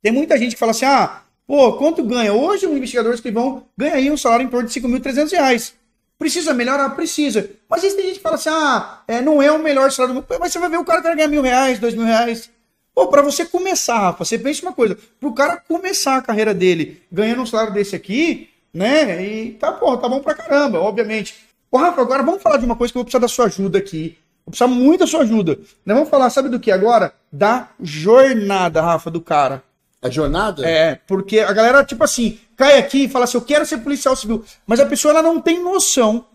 tem 0.01 0.11
muita 0.11 0.37
gente 0.37 0.53
que 0.53 0.59
fala 0.59 0.71
assim: 0.71 0.85
ah, 0.85 1.21
pô, 1.47 1.73
quanto 1.73 2.03
ganha? 2.03 2.33
Hoje 2.33 2.65
um 2.65 2.75
investigador 2.75 3.13
escrivão 3.13 3.65
ganha 3.77 3.95
aí 3.95 4.11
um 4.11 4.17
salário 4.17 4.45
em 4.45 4.49
torno 4.49 4.67
de 4.67 4.79
5.300 4.79 5.31
reais. 5.31 5.73
Precisa 6.17 6.53
melhorar? 6.53 6.89
Precisa. 6.91 7.49
Mas 7.69 7.81
tem 7.81 7.91
gente 7.91 8.15
que 8.15 8.21
fala 8.21 8.35
assim: 8.35 8.49
ah, 8.49 9.01
é, 9.07 9.21
não 9.21 9.41
é 9.41 9.51
o 9.51 9.59
melhor 9.59 9.91
salário 9.91 10.13
do 10.13 10.21
mundo. 10.21 10.39
Mas 10.39 10.51
você 10.51 10.59
vai 10.59 10.69
ver 10.69 10.77
o 10.77 10.85
cara 10.85 11.01
ganhar 11.01 11.27
mil 11.27 11.41
reais, 11.41 11.79
dois 11.79 11.93
mil 11.93 12.05
reais. 12.05 12.49
Pô, 12.93 13.07
pra 13.07 13.21
você 13.21 13.45
começar, 13.45 13.97
Rafa, 13.97 14.25
você 14.25 14.37
pensa 14.37 14.61
uma 14.63 14.73
coisa: 14.73 14.97
pro 15.19 15.33
cara 15.33 15.57
começar 15.57 16.17
a 16.17 16.21
carreira 16.21 16.53
dele 16.53 17.01
ganhando 17.11 17.41
um 17.41 17.45
salário 17.45 17.73
desse 17.73 17.95
aqui, 17.95 18.49
né? 18.73 19.23
E 19.25 19.51
tá, 19.53 19.71
porra, 19.71 19.97
tá 19.97 20.09
bom 20.09 20.19
pra 20.19 20.35
caramba, 20.35 20.79
obviamente. 20.79 21.35
Ô, 21.71 21.77
Rafa, 21.77 22.01
agora 22.01 22.23
vamos 22.23 22.41
falar 22.41 22.57
de 22.57 22.65
uma 22.65 22.75
coisa 22.75 22.91
que 22.91 22.97
eu 22.97 23.01
vou 23.01 23.05
precisar 23.05 23.19
da 23.21 23.27
sua 23.27 23.45
ajuda 23.45 23.77
aqui. 23.77 24.17
Vou 24.45 24.51
precisar 24.51 24.67
muito 24.67 24.99
da 24.99 25.07
sua 25.07 25.21
ajuda. 25.21 25.59
Nós 25.85 25.95
vamos 25.95 26.09
falar, 26.09 26.29
sabe 26.29 26.49
do 26.49 26.59
que 26.59 26.71
agora? 26.71 27.13
Da 27.31 27.69
jornada, 27.79 28.81
Rafa, 28.81 29.09
do 29.09 29.21
cara. 29.21 29.63
A 30.01 30.09
jornada? 30.09 30.65
É, 30.65 30.95
porque 31.07 31.39
a 31.39 31.51
galera, 31.51 31.83
tipo 31.83 32.03
assim, 32.03 32.39
cai 32.55 32.77
aqui 32.77 33.05
e 33.05 33.09
fala 33.09 33.25
assim, 33.25 33.37
eu 33.37 33.41
quero 33.41 33.65
ser 33.65 33.79
policial 33.79 34.15
civil. 34.15 34.43
Mas 34.65 34.79
a 34.79 34.85
pessoa, 34.85 35.11
ela 35.11 35.21
não 35.21 35.41
tem 35.41 35.61
noção 35.61 36.25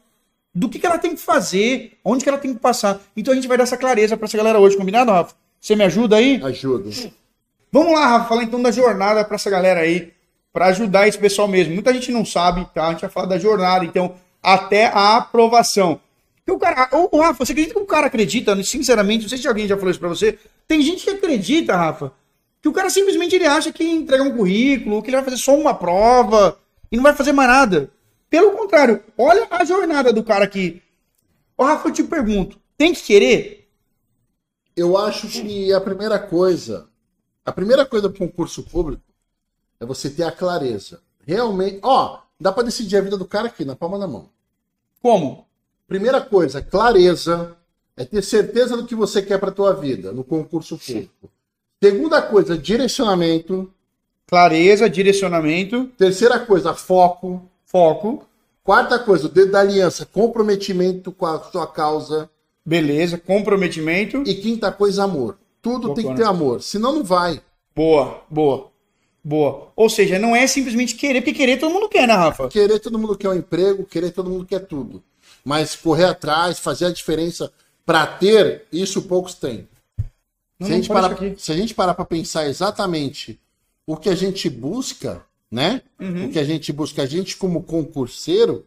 do 0.55 0.69
que, 0.69 0.79
que 0.79 0.87
ela 0.87 0.99
tem 0.99 1.15
que 1.15 1.21
fazer, 1.21 1.99
onde 2.05 2.23
que 2.23 2.29
ela 2.29 2.39
tem 2.39 2.55
que 2.55 2.61
passar. 2.61 3.01
Então 3.17 3.33
a 3.33 3.35
gente 3.35 3.49
vai 3.49 3.57
dar 3.57 3.65
essa 3.65 3.77
clareza 3.77 4.17
pra 4.17 4.27
essa 4.27 4.37
galera 4.37 4.59
hoje, 4.59 4.77
combinado, 4.77 5.11
Rafa? 5.11 5.35
Você 5.61 5.75
me 5.75 5.85
ajuda 5.85 6.17
aí? 6.17 6.41
Ajuda. 6.45 6.91
Vamos 7.73 7.93
lá, 7.93 8.07
Rafa, 8.07 8.29
falar 8.29 8.45
então 8.45 8.63
da 8.63 8.71
jornada 8.71 9.25
pra 9.25 9.35
essa 9.35 9.51
galera 9.51 9.81
aí, 9.81 10.13
pra 10.53 10.67
ajudar 10.67 11.09
esse 11.09 11.19
pessoal 11.19 11.49
mesmo. 11.49 11.75
Muita 11.75 11.93
gente 11.93 12.13
não 12.13 12.25
sabe, 12.25 12.69
tá? 12.75 12.87
A 12.87 12.91
gente 12.93 13.01
vai 13.01 13.11
falar 13.11 13.27
da 13.27 13.39
jornada, 13.39 13.85
então, 13.85 14.15
até 14.43 14.87
a 14.87 15.17
aprovação. 15.17 16.01
E 16.47 16.53
o 16.53 16.59
cara, 16.59 16.89
ô, 16.93 17.21
Rafa, 17.21 17.45
você 17.45 17.53
acredita 17.53 17.75
que 17.75 17.81
o 17.81 17.87
cara 17.87 18.07
acredita, 18.07 18.63
sinceramente, 18.63 19.23
não 19.23 19.29
sei 19.31 19.39
se 19.39 19.49
alguém 19.49 19.67
já 19.67 19.75
falou 19.77 19.91
isso 19.91 19.99
pra 19.99 20.11
você, 20.11 20.39
tem 20.69 20.83
gente 20.83 21.03
que 21.03 21.11
acredita, 21.11 21.75
Rafa, 21.75 22.13
que 22.65 22.69
o 22.71 22.73
cara 22.73 22.89
simplesmente 22.89 23.37
ele 23.37 23.45
acha 23.45 23.71
que 23.71 23.85
entrega 23.85 24.23
um 24.25 24.35
currículo, 24.35 25.03
que 25.03 25.11
ele 25.11 25.19
vai 25.19 25.25
fazer 25.27 25.37
só 25.37 25.55
uma 25.55 25.75
prova 25.75 26.59
e 26.91 26.97
não 26.97 27.03
vai 27.03 27.13
fazer 27.13 27.31
mais 27.31 27.47
nada. 27.47 27.91
Pelo 28.31 28.53
contrário, 28.53 29.05
olha 29.19 29.47
a 29.51 29.67
jornada 29.67 30.11
do 30.15 30.25
cara 30.25 30.47
aqui. 30.47 30.83
Ô, 31.59 31.65
Rafa, 31.65 31.89
eu 31.89 31.93
te 31.93 32.03
pergunto, 32.03 32.59
tem 32.75 32.95
que 32.95 33.03
querer? 33.03 33.71
Eu 34.75 34.97
acho 34.97 35.29
que 35.29 35.75
a 35.75 35.79
primeira 35.79 36.19
coisa, 36.19 36.89
a 37.45 37.53
primeira 37.53 37.85
coisa 37.85 38.09
para 38.09 38.25
um 38.25 38.29
concurso 38.29 38.63
público 38.63 39.03
é 39.79 39.85
você 39.85 40.09
ter 40.09 40.23
a 40.25 40.33
clareza. 40.33 41.03
Realmente, 41.21 41.81
ó, 41.83 42.21
dá 42.41 42.51
para 42.51 42.63
decidir 42.63 42.97
a 42.97 43.03
vida 43.03 43.19
do 43.19 43.27
cara 43.27 43.49
aqui 43.49 43.67
na 43.67 43.77
palma 43.77 43.99
da 43.99 44.07
mão. 44.07 44.31
Como? 45.03 45.47
Primeira 45.87 46.19
coisa, 46.19 46.63
clareza, 46.63 47.59
é 47.95 48.07
ter 48.07 48.23
certeza 48.23 48.75
do 48.75 48.87
que 48.87 48.95
você 48.95 49.21
quer 49.21 49.39
para 49.39 49.53
tua 49.53 49.75
vida 49.75 50.13
no 50.13 50.25
concurso 50.25 50.79
público. 50.79 51.29
Segunda 51.85 52.23
coisa, 52.23 52.57
direcionamento. 52.57 53.71
Clareza, 54.27 54.89
direcionamento, 54.89 55.85
Terceira 55.99 56.39
coisa, 56.39 56.73
foco. 56.73 57.43
foco. 57.67 58.27
Quarta 58.63 58.99
coisa, 58.99 59.27
o 59.27 59.29
dedo 59.29 59.53
da 59.53 59.61
aliança, 59.61 60.07
comprometimento 60.07 61.13
com 61.13 61.27
a 61.27 61.39
sua 61.41 61.67
causa. 61.67 62.31
Beleza, 62.65 63.19
comprometimento. 63.19 64.23
E 64.25 64.35
quinta 64.35 64.73
coisa, 64.73 65.05
amor. 65.05 65.37
Tudo 65.61 65.93
tem 65.93 66.09
que 66.09 66.15
ter 66.15 66.25
amor, 66.25 66.63
senão 66.63 66.95
não 66.95 67.05
vai. 67.05 67.43
Boa, 67.77 68.23
boa, 68.31 68.71
boa. 69.23 69.69
Ou 69.77 69.91
seja, 69.91 70.19
não 70.19 70.35
é 70.35 70.47
simplesmente 70.47 70.95
querer, 70.95 71.21
porque 71.21 71.35
querer 71.35 71.59
todo 71.59 71.75
mundo 71.75 71.91
quer, 71.91 72.09
né, 72.09 72.15
Rafa? 72.15 72.49
Querer 72.49 72.79
todo 72.79 72.99
mundo 72.99 73.15
quer 73.15 73.29
um 73.29 73.35
emprego, 73.35 73.85
querer 73.85 74.11
todo 74.11 74.31
mundo 74.31 74.47
quer 74.47 74.61
tudo. 74.61 75.03
Mas 75.45 75.77
correr 75.77 76.07
atrás, 76.07 76.59
fazer 76.59 76.87
a 76.87 76.91
diferença 76.91 77.53
para 77.85 78.07
ter, 78.07 78.63
isso 78.73 79.03
poucos 79.03 79.35
têm. 79.35 79.69
Não, 80.59 80.67
se, 80.67 80.73
a 80.73 80.77
gente 80.77 80.89
parar, 80.89 81.17
se 81.37 81.53
a 81.53 81.57
gente 81.57 81.75
parar 81.75 81.95
para 81.95 82.05
pensar 82.05 82.47
exatamente 82.47 83.41
o 83.87 83.97
que 83.97 84.09
a 84.09 84.15
gente 84.15 84.49
busca, 84.49 85.25
né? 85.51 85.83
Uhum. 86.01 86.27
O 86.27 86.31
que 86.31 86.39
a 86.39 86.45
gente 86.45 86.73
busca, 86.73 87.03
a 87.03 87.07
gente 87.07 87.37
como 87.37 87.63
concurseiro, 87.63 88.67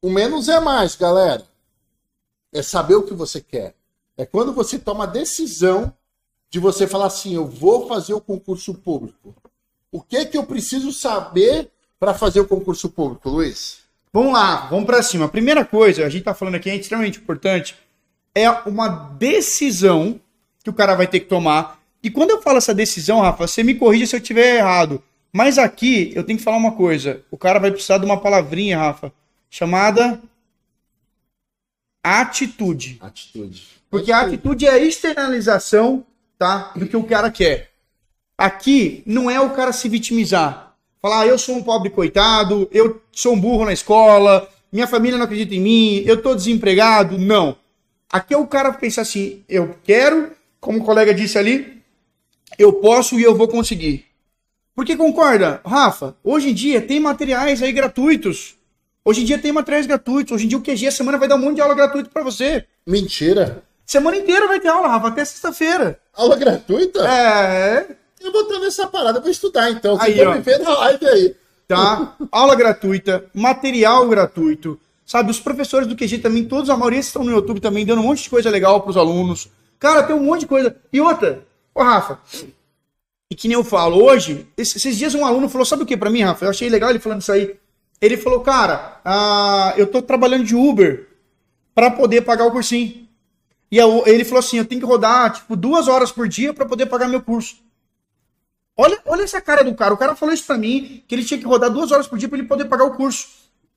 o 0.00 0.10
menos 0.10 0.48
é 0.48 0.60
mais, 0.60 0.94
galera. 0.94 1.44
É 2.52 2.62
saber 2.62 2.94
o 2.94 3.02
que 3.02 3.14
você 3.14 3.40
quer. 3.40 3.74
É 4.16 4.24
quando 4.24 4.52
você 4.52 4.78
toma 4.78 5.04
a 5.04 5.08
decisão 5.08 5.92
de 6.50 6.58
você 6.58 6.86
falar 6.86 7.06
assim, 7.06 7.34
eu 7.34 7.46
vou 7.46 7.86
fazer 7.86 8.14
o 8.14 8.20
concurso 8.20 8.74
público. 8.74 9.34
O 9.92 10.00
que 10.00 10.24
que 10.26 10.38
eu 10.38 10.44
preciso 10.44 10.92
saber 10.92 11.70
para 11.98 12.14
fazer 12.14 12.40
o 12.40 12.48
concurso 12.48 12.88
público, 12.88 13.28
Luiz? 13.28 13.80
Vamos 14.12 14.32
lá, 14.32 14.66
vamos 14.68 14.86
pra 14.86 15.02
cima. 15.02 15.26
A 15.26 15.28
primeira 15.28 15.64
coisa, 15.64 16.04
a 16.04 16.08
gente 16.08 16.24
tá 16.24 16.34
falando 16.34 16.54
aqui, 16.54 16.70
é 16.70 16.76
extremamente 16.76 17.18
importante, 17.18 17.76
é 18.34 18.50
uma 18.50 18.88
decisão 18.88 20.20
que 20.62 20.70
o 20.70 20.72
cara 20.72 20.94
vai 20.94 21.06
ter 21.06 21.20
que 21.20 21.26
tomar. 21.26 21.80
E 22.02 22.10
quando 22.10 22.30
eu 22.30 22.42
falo 22.42 22.58
essa 22.58 22.74
decisão, 22.74 23.20
Rafa, 23.20 23.46
você 23.46 23.62
me 23.62 23.74
corrija 23.74 24.06
se 24.06 24.16
eu 24.16 24.20
estiver 24.20 24.56
errado. 24.56 25.02
Mas 25.32 25.58
aqui 25.58 26.12
eu 26.14 26.24
tenho 26.24 26.38
que 26.38 26.44
falar 26.44 26.56
uma 26.56 26.72
coisa. 26.72 27.22
O 27.30 27.36
cara 27.36 27.58
vai 27.58 27.70
precisar 27.70 27.98
de 27.98 28.04
uma 28.04 28.20
palavrinha, 28.20 28.78
Rafa, 28.78 29.12
chamada 29.50 30.20
atitude. 32.02 32.98
Atitude. 33.00 33.66
Porque 33.90 34.12
a 34.12 34.20
atitude 34.20 34.66
é 34.66 34.70
a 34.70 34.78
externalização, 34.78 36.04
tá? 36.38 36.72
Do 36.76 36.86
que 36.86 36.96
o 36.96 37.04
cara 37.04 37.30
quer. 37.30 37.70
Aqui 38.36 39.02
não 39.04 39.30
é 39.30 39.40
o 39.40 39.50
cara 39.50 39.72
se 39.72 39.88
vitimizar. 39.88 40.74
Falar, 41.00 41.20
ah, 41.20 41.26
eu 41.26 41.38
sou 41.38 41.56
um 41.56 41.62
pobre 41.62 41.90
coitado, 41.90 42.68
eu 42.72 43.00
sou 43.12 43.34
um 43.34 43.40
burro 43.40 43.64
na 43.64 43.72
escola, 43.72 44.48
minha 44.70 44.86
família 44.86 45.16
não 45.16 45.24
acredita 45.24 45.54
em 45.54 45.60
mim, 45.60 46.02
eu 46.04 46.20
tô 46.22 46.34
desempregado. 46.34 47.18
Não. 47.18 47.56
Aqui 48.10 48.34
é 48.34 48.38
o 48.38 48.46
cara 48.46 48.72
pensar 48.72 49.02
assim, 49.02 49.44
eu 49.48 49.76
quero, 49.84 50.32
como 50.60 50.78
o 50.80 50.84
colega 50.84 51.14
disse 51.14 51.38
ali, 51.38 51.82
eu 52.58 52.72
posso 52.74 53.18
e 53.18 53.22
eu 53.22 53.34
vou 53.34 53.48
conseguir. 53.48 54.06
Porque 54.74 54.96
concorda, 54.96 55.60
Rafa, 55.64 56.16
hoje 56.22 56.50
em 56.50 56.54
dia 56.54 56.80
tem 56.80 57.00
materiais 57.00 57.62
aí 57.62 57.72
gratuitos. 57.72 58.56
Hoje 59.04 59.22
em 59.22 59.24
dia 59.24 59.38
tem 59.38 59.50
materiais 59.50 59.86
gratuitos. 59.86 60.32
Hoje 60.32 60.44
em 60.44 60.48
dia 60.48 60.58
o 60.58 60.62
QG 60.62 60.86
a 60.86 60.92
semana 60.92 61.18
vai 61.18 61.26
dar 61.26 61.36
um 61.36 61.38
monte 61.38 61.56
de 61.56 61.60
aula 61.60 61.74
gratuita 61.74 62.10
para 62.10 62.22
você. 62.22 62.64
Mentira. 62.86 63.62
Semana 63.86 64.18
inteira 64.18 64.46
vai 64.46 64.60
ter 64.60 64.68
aula, 64.68 64.88
Rafa, 64.88 65.08
até 65.08 65.24
sexta-feira. 65.24 65.98
Aula 66.14 66.36
gratuita? 66.36 67.00
É. 67.08 67.86
Eu 68.20 68.30
vou 68.30 68.42
estar 68.42 68.58
nessa 68.60 68.86
parada 68.86 69.20
pra 69.20 69.30
estudar, 69.30 69.70
então. 69.70 69.96
Você 69.96 70.10
Aí, 70.10 70.26
ó. 70.26 70.34
me 70.34 70.40
ver 70.40 70.58
na 70.58 70.70
live 70.78 71.06
aí. 71.06 71.34
Tá? 71.66 72.16
aula 72.32 72.54
gratuita, 72.54 73.24
material 73.34 74.08
gratuito. 74.08 74.78
Sabe, 75.04 75.30
os 75.30 75.40
professores 75.40 75.86
do 75.88 75.96
QG 75.96 76.18
também, 76.18 76.44
todos, 76.44 76.68
a 76.68 76.76
maioria 76.76 77.00
estão 77.00 77.24
no 77.24 77.30
YouTube 77.30 77.60
também, 77.60 77.84
dando 77.86 78.00
um 78.00 78.04
monte 78.04 78.22
de 78.22 78.30
coisa 78.30 78.50
legal 78.50 78.82
pros 78.82 78.96
alunos. 78.96 79.48
Cara, 79.78 80.02
tem 80.02 80.14
um 80.16 80.22
monte 80.24 80.40
de 80.40 80.46
coisa. 80.46 80.76
E 80.92 81.00
outra, 81.00 81.46
ô 81.74 81.82
Rafa, 81.82 82.18
e 83.30 83.34
que 83.34 83.46
nem 83.48 83.54
eu 83.54 83.62
falo, 83.64 84.02
hoje, 84.02 84.46
esses, 84.56 84.96
dias 84.96 85.14
um 85.14 85.24
aluno 85.24 85.48
falou, 85.48 85.64
sabe 85.64 85.82
o 85.82 85.86
que 85.86 85.96
pra 85.96 86.10
mim, 86.10 86.22
Rafa? 86.22 86.44
Eu 86.44 86.50
achei 86.50 86.68
legal 86.68 86.90
ele 86.90 86.98
falando 86.98 87.20
isso 87.20 87.32
aí. 87.32 87.56
Ele 88.00 88.16
falou, 88.16 88.40
cara, 88.40 89.00
ah, 89.04 89.74
eu 89.76 89.86
tô 89.86 90.00
trabalhando 90.00 90.44
de 90.44 90.54
Uber 90.54 91.08
pra 91.74 91.90
poder 91.90 92.22
pagar 92.22 92.46
o 92.46 92.50
cursinho. 92.52 93.06
E 93.70 93.76
eu- 93.76 94.02
ele 94.06 94.24
falou 94.24 94.38
assim, 94.38 94.56
eu 94.58 94.64
tenho 94.64 94.80
que 94.80 94.86
rodar, 94.86 95.32
tipo, 95.32 95.54
duas 95.54 95.88
horas 95.88 96.10
por 96.10 96.26
dia 96.26 96.54
pra 96.54 96.64
poder 96.64 96.86
pagar 96.86 97.06
meu 97.08 97.20
curso. 97.20 97.56
Olha, 98.76 98.98
olha 99.06 99.22
essa 99.22 99.40
cara 99.40 99.64
do 99.64 99.74
cara. 99.74 99.92
O 99.92 99.96
cara 99.96 100.14
falou 100.14 100.32
isso 100.32 100.46
pra 100.46 100.56
mim, 100.56 101.02
que 101.06 101.14
ele 101.14 101.24
tinha 101.24 101.38
que 101.38 101.44
rodar 101.46 101.68
duas 101.70 101.90
horas 101.90 102.06
por 102.06 102.16
dia 102.18 102.28
pra 102.28 102.38
ele 102.38 102.46
poder 102.46 102.64
pagar 102.66 102.84
o 102.84 102.94
curso. 102.96 103.28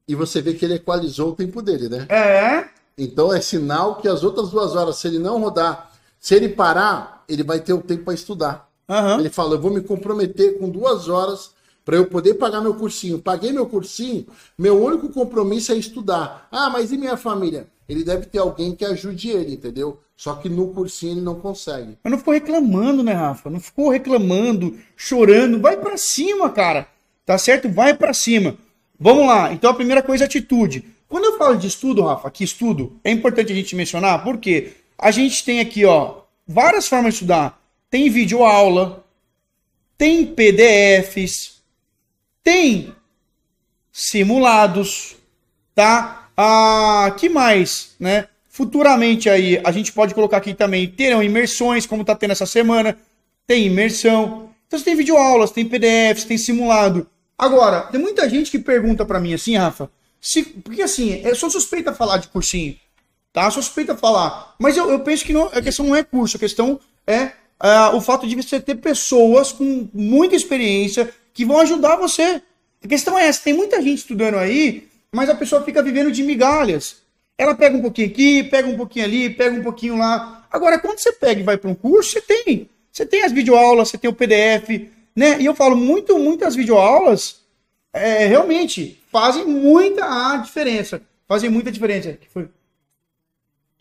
E 0.08 0.15
você 0.15 0.41
vê 0.41 0.53
que 0.53 0.63
ele 0.63 0.75
equalizou 0.75 1.29
o 1.31 1.36
tempo 1.36 1.62
dele, 1.62 1.89
né? 1.89 2.05
É. 2.10 2.65
Então 2.98 3.34
é 3.34 3.41
sinal 3.41 3.96
que 3.96 4.08
as 4.08 4.24
outras 4.24 4.50
duas 4.50 4.75
horas, 4.75 4.98
se 4.98 5.08
ele 5.08 5.17
não 5.17 5.39
rodar, 5.39 5.90
se 6.22 6.36
ele 6.36 6.50
parar, 6.50 7.25
ele 7.28 7.44
vai 7.44 7.60
ter 7.60 7.74
o 7.74 7.82
tempo 7.82 8.04
para 8.04 8.13
estudar. 8.13 8.70
Aham. 8.88 9.20
Ele 9.20 9.30
fala, 9.30 9.56
eu 9.56 9.60
vou 9.60 9.74
me 9.74 9.82
comprometer 9.82 10.60
com 10.60 10.70
duas 10.70 11.10
horas 11.10 11.50
para 11.84 11.96
eu 11.96 12.06
poder 12.06 12.36
pagar 12.36 12.62
meu 12.62 12.75
cursinho. 12.75 13.18
Paguei 13.18 13.51
meu 13.51 13.66
cursinho, 13.66 14.28
meu 14.56 14.80
único 14.80 15.10
compromisso 15.10 15.72
é 15.72 15.75
estudar. 15.75 16.48
Ah, 16.51 16.70
mas 16.70 16.92
e 16.92 16.98
minha 16.98 17.18
família? 17.18 17.68
Ele 17.90 18.04
deve 18.04 18.28
ter 18.28 18.38
alguém 18.38 18.75
que 18.75 18.86
ajude 18.86 19.32
ele, 19.32 19.56
entendeu? 19.56 20.00
Só 20.16 20.36
que 20.36 20.48
no 20.48 20.68
cursinho 20.68 21.13
ele 21.13 21.22
não 21.22 21.36
consegue. 21.36 21.98
Mas 22.04 22.12
não 22.12 22.20
ficou 22.20 22.36
reclamando, 22.36 23.01
né, 23.01 23.13
Rafa? 23.13 23.50
Não 23.50 23.60
ficou 23.60 23.90
reclamando, 23.90 24.78
chorando. 24.96 25.60
Vai 25.60 25.75
pra 25.75 25.98
cima, 25.98 26.51
cara. 26.51 26.88
Tá 27.25 27.36
certo? 27.40 27.68
Vai 27.68 27.96
pra 27.96 28.13
cima. 28.13 28.56
Vamos 29.00 29.25
lá. 29.25 29.51
Então 29.51 29.72
a 29.72 29.74
primeira 29.74 30.04
coisa 30.04 30.24
é 30.24 30.28
atitude. 30.28 30.86
Quando 31.08 31.25
eu 31.25 31.38
falo 31.38 31.58
de 31.58 31.68
estudo, 31.68 32.04
Rafa, 32.04 32.30
que 32.30 32.44
estudo, 32.44 33.00
é 33.04 33.12
importante 33.12 33.51
a 33.51 33.56
gente 33.56 33.75
mencionar, 33.75 34.24
porque 34.24 34.72
a 35.01 35.10
gente 35.10 35.43
tem 35.43 35.60
aqui, 35.60 35.84
ó, 35.84 36.22
várias 36.48 36.88
formas 36.88 37.13
de 37.13 37.15
estudar. 37.15 37.60
Tem 37.89 38.08
vídeo 38.08 38.43
aula, 38.43 39.03
tem 39.98 40.25
PDFs, 40.25 41.62
tem 42.43 42.93
simulados, 43.91 45.15
tá? 45.74 46.29
Ah, 46.38 47.13
que 47.20 47.27
mais, 47.27 47.96
né? 48.00 48.27
Futuramente 48.48 49.27
aí 49.27 49.60
a 49.63 49.72
gente 49.72 49.91
pode 49.91 50.13
colocar 50.13 50.38
aqui 50.38 50.53
também 50.53 50.88
terão 50.88 51.24
imersões, 51.24 51.88
como 51.88 52.05
tá 52.05 52.15
tendo 52.15 52.31
essa 52.31 52.46
semana, 52.46 52.96
tem 53.48 53.65
imersão. 53.65 54.51
Então 54.67 54.77
você 54.77 54.86
tem 54.86 54.96
videoaulas, 54.96 55.51
tem 55.51 55.65
PDFs, 55.65 56.25
tem 56.25 56.38
simulado. 56.38 57.10
Agora, 57.38 57.81
tem 57.81 58.00
muita 58.00 58.29
gente 58.29 58.51
que 58.51 58.60
pergunta 58.60 59.03
pra 59.03 59.20
mim 59.20 59.34
assim, 59.34 59.58
Rafa, 59.58 59.89
se, 60.22 60.43
porque 60.43 60.84
assim, 60.84 61.22
eu 61.24 61.36
sou 61.36 61.50
suspeita 61.50 61.89
a 61.89 61.96
falar 61.96 62.17
de 62.17 62.27
cursinho, 62.27 62.77
tá? 63.34 63.50
Suspeita 63.50 63.96
falar, 63.96 64.56
mas 64.60 64.76
eu, 64.78 64.90
eu 64.90 65.00
penso 65.00 65.26
que 65.26 65.34
não, 65.34 65.46
a 65.48 65.62
questão 65.62 65.86
não 65.86 65.96
é 65.96 66.04
curso, 66.04 66.38
a 66.38 66.40
questão 66.40 66.80
é 67.08 67.32
ah, 67.60 67.92
o 67.96 68.02
fato 68.02 68.28
de 68.28 68.36
você 68.36 68.60
ter 68.60 68.76
pessoas 68.76 69.52
com 69.52 69.88
muita 69.94 70.36
experiência 70.36 71.14
que 71.34 71.46
vão 71.46 71.60
ajudar 71.60 71.96
você. 71.96 72.42
A 72.84 72.88
questão 72.88 73.18
é 73.18 73.28
essa, 73.28 73.44
tem 73.44 73.54
muita 73.54 73.82
gente 73.82 74.00
estudando 74.00 74.36
aí, 74.36 74.88
mas 75.12 75.30
a 75.30 75.36
pessoa 75.36 75.64
fica 75.64 75.84
vivendo 75.84 76.12
de 76.12 76.24
migalhas. 76.24 76.98
Ela 77.38 77.56
pega 77.56 77.78
um 77.78 77.82
pouquinho 77.82 78.08
aqui, 78.08 78.44
pega 78.44 78.68
um 78.68 78.76
pouquinho 78.76 79.06
ali, 79.06 79.30
pega 79.30 79.56
um 79.56 79.64
pouquinho 79.64 79.98
lá. 79.98 80.46
Agora, 80.52 80.80
quando 80.80 81.00
você 81.00 81.12
pega 81.12 81.42
e 81.42 81.44
vai 81.44 81.58
para 81.58 81.70
um 81.70 81.76
curso, 81.76 82.12
você 82.12 82.22
tem. 82.22 82.70
Você 82.92 83.06
tem 83.06 83.24
as 83.24 83.32
videoaulas, 83.32 83.90
você 83.90 83.98
tem 83.98 84.10
o 84.10 84.14
PDF, 84.14 84.90
né? 85.15 85.39
E 85.39 85.46
eu 85.46 85.56
falo, 85.56 85.76
muito, 85.76 86.17
muitas 86.20 86.56
videoaulas 86.56 87.41
é, 87.94 88.26
realmente 88.26 89.02
fazem 89.12 89.46
muita 89.46 90.06
a 90.06 90.38
diferença. 90.38 91.02
Fazem 91.28 91.50
muita 91.50 91.72
diferença. 91.72 92.13
Que 92.13 92.28
foi? 92.30 92.50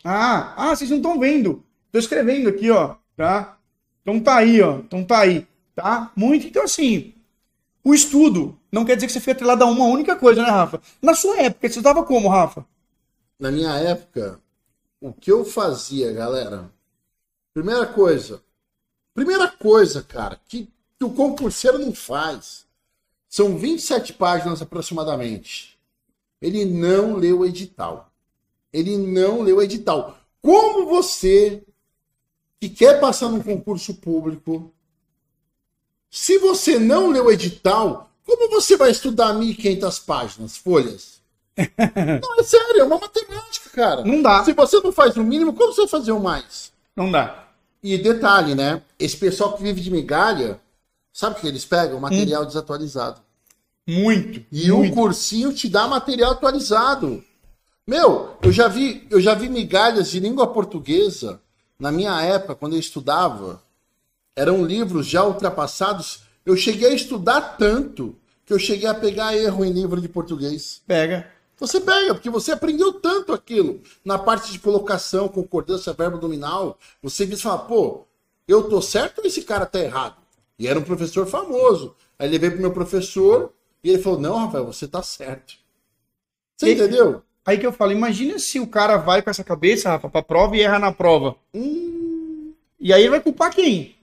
Ah, 0.03 0.53
ah, 0.57 0.75
vocês 0.75 0.89
não 0.89 0.97
estão 0.97 1.19
vendo. 1.19 1.63
Tô 1.91 1.99
escrevendo 1.99 2.49
aqui, 2.49 2.71
ó, 2.71 2.95
tá? 3.15 3.57
Então 4.01 4.19
tá 4.19 4.37
aí, 4.37 4.61
ó. 4.61 4.79
Então 4.79 5.03
tá 5.03 5.19
aí, 5.19 5.47
tá? 5.75 6.11
Muito. 6.15 6.47
Então, 6.47 6.63
assim, 6.63 7.13
o 7.83 7.93
estudo 7.93 8.57
não 8.71 8.85
quer 8.85 8.95
dizer 8.95 9.07
que 9.07 9.13
você 9.13 9.19
foi 9.19 9.33
atrelado 9.33 9.63
a 9.63 9.67
uma 9.67 9.85
única 9.85 10.15
coisa, 10.15 10.41
né, 10.41 10.49
Rafa? 10.49 10.81
Na 11.01 11.13
sua 11.13 11.37
época, 11.39 11.69
você 11.69 11.79
estava 11.79 12.03
como, 12.03 12.29
Rafa? 12.29 12.65
Na 13.39 13.51
minha 13.51 13.75
época, 13.75 14.39
o 14.99 15.11
que 15.11 15.31
eu 15.31 15.43
fazia, 15.43 16.11
galera? 16.13 16.71
Primeira 17.53 17.85
coisa. 17.85 18.41
Primeira 19.13 19.47
coisa, 19.47 20.01
cara, 20.01 20.39
que 20.47 20.69
o 21.01 21.09
concurseiro 21.09 21.79
não 21.79 21.93
faz. 21.93 22.65
São 23.27 23.57
27 23.57 24.13
páginas 24.13 24.61
aproximadamente. 24.61 25.77
Ele 26.41 26.65
não 26.65 27.15
leu 27.15 27.39
o 27.39 27.45
edital. 27.45 28.10
Ele 28.73 28.97
não 28.97 29.41
leu 29.41 29.57
o 29.57 29.61
edital. 29.61 30.17
Como 30.41 30.85
você 30.85 31.63
que 32.59 32.69
quer 32.69 32.99
passar 32.99 33.29
num 33.29 33.41
concurso 33.41 33.95
público, 33.95 34.71
se 36.09 36.37
você 36.37 36.77
não 36.77 37.09
leu 37.09 37.25
o 37.25 37.31
edital, 37.31 38.11
como 38.25 38.49
você 38.49 38.77
vai 38.77 38.91
estudar 38.91 39.33
1.500 39.33 40.05
páginas, 40.05 40.57
folhas? 40.57 41.21
Não, 41.57 42.39
é 42.39 42.43
sério, 42.43 42.79
é 42.79 42.83
uma 42.83 42.97
matemática, 42.97 43.69
cara. 43.71 44.05
Não 44.05 44.21
dá. 44.21 44.43
Se 44.45 44.53
você 44.53 44.79
não 44.79 44.91
faz 44.91 45.17
o 45.17 45.23
mínimo, 45.23 45.53
como 45.53 45.73
você 45.73 45.81
vai 45.81 45.89
fazer 45.89 46.13
o 46.13 46.19
mais? 46.19 46.71
Não 46.95 47.11
dá. 47.11 47.49
E 47.83 47.97
detalhe, 47.97 48.55
né? 48.55 48.81
Esse 48.97 49.17
pessoal 49.17 49.53
que 49.53 49.61
vive 49.61 49.81
de 49.81 49.91
migalha, 49.91 50.59
sabe 51.11 51.37
o 51.37 51.41
que 51.41 51.47
eles 51.47 51.65
pegam? 51.65 51.99
Material 51.99 52.45
desatualizado. 52.45 53.21
Muito. 53.87 54.45
E 54.51 54.71
muito. 54.71 54.91
o 54.91 54.95
cursinho 54.95 55.53
te 55.53 55.67
dá 55.67 55.87
material 55.87 56.31
atualizado. 56.31 57.23
Meu, 57.91 58.37
eu 58.41 58.53
já 58.53 58.69
vi, 58.69 59.05
eu 59.09 59.19
já 59.19 59.33
vi 59.35 59.49
migalhas 59.49 60.11
de 60.11 60.17
língua 60.21 60.47
portuguesa 60.47 61.41
na 61.77 61.91
minha 61.91 62.21
época, 62.21 62.55
quando 62.55 62.71
eu 62.71 62.79
estudava. 62.79 63.61
Eram 64.33 64.63
livros 64.63 65.05
já 65.05 65.25
ultrapassados. 65.25 66.21
Eu 66.45 66.55
cheguei 66.55 66.87
a 66.87 66.93
estudar 66.93 67.57
tanto 67.57 68.15
que 68.45 68.53
eu 68.53 68.57
cheguei 68.57 68.87
a 68.87 68.93
pegar 68.93 69.35
erro 69.35 69.65
em 69.65 69.73
livro 69.73 69.99
de 69.99 70.07
português. 70.07 70.81
Pega. 70.87 71.29
Você 71.57 71.81
pega, 71.81 72.15
porque 72.15 72.29
você 72.29 72.53
aprendeu 72.53 72.93
tanto 72.93 73.33
aquilo. 73.33 73.81
Na 74.05 74.17
parte 74.17 74.53
de 74.53 74.59
colocação, 74.59 75.27
concordância, 75.27 75.91
verbo 75.91 76.15
nominal, 76.15 76.79
você 77.03 77.25
diz, 77.25 77.41
fala, 77.41 77.59
pô, 77.59 78.05
eu 78.47 78.69
tô 78.69 78.81
certo 78.81 79.19
ou 79.19 79.25
esse 79.25 79.41
cara 79.41 79.65
tá 79.65 79.81
errado? 79.81 80.15
E 80.57 80.65
era 80.65 80.79
um 80.79 80.83
professor 80.83 81.27
famoso. 81.27 81.93
Aí 82.17 82.29
levei 82.29 82.51
pro 82.51 82.61
meu 82.61 82.71
professor 82.71 83.51
e 83.83 83.89
ele 83.89 84.01
falou, 84.01 84.17
não, 84.17 84.37
Rafael, 84.45 84.65
você 84.65 84.87
tá 84.87 85.03
certo. 85.03 85.55
Você 86.55 86.69
E- 86.69 86.73
entendeu? 86.75 87.21
Aí 87.45 87.57
que 87.57 87.65
eu 87.65 87.73
falo, 87.73 87.91
imagina 87.91 88.37
se 88.37 88.59
o 88.59 88.67
cara 88.67 88.97
vai 88.97 89.21
com 89.21 89.29
essa 89.29 89.43
cabeça, 89.43 89.89
Rafa, 89.89 90.09
pra 90.09 90.21
prova 90.21 90.55
e 90.55 90.61
erra 90.61 90.79
na 90.79 90.91
prova. 90.91 91.35
Hum, 91.53 92.53
E 92.79 92.93
aí 92.93 93.01
ele 93.01 93.09
vai 93.11 93.21
culpar 93.21 93.51
quem? 93.51 93.95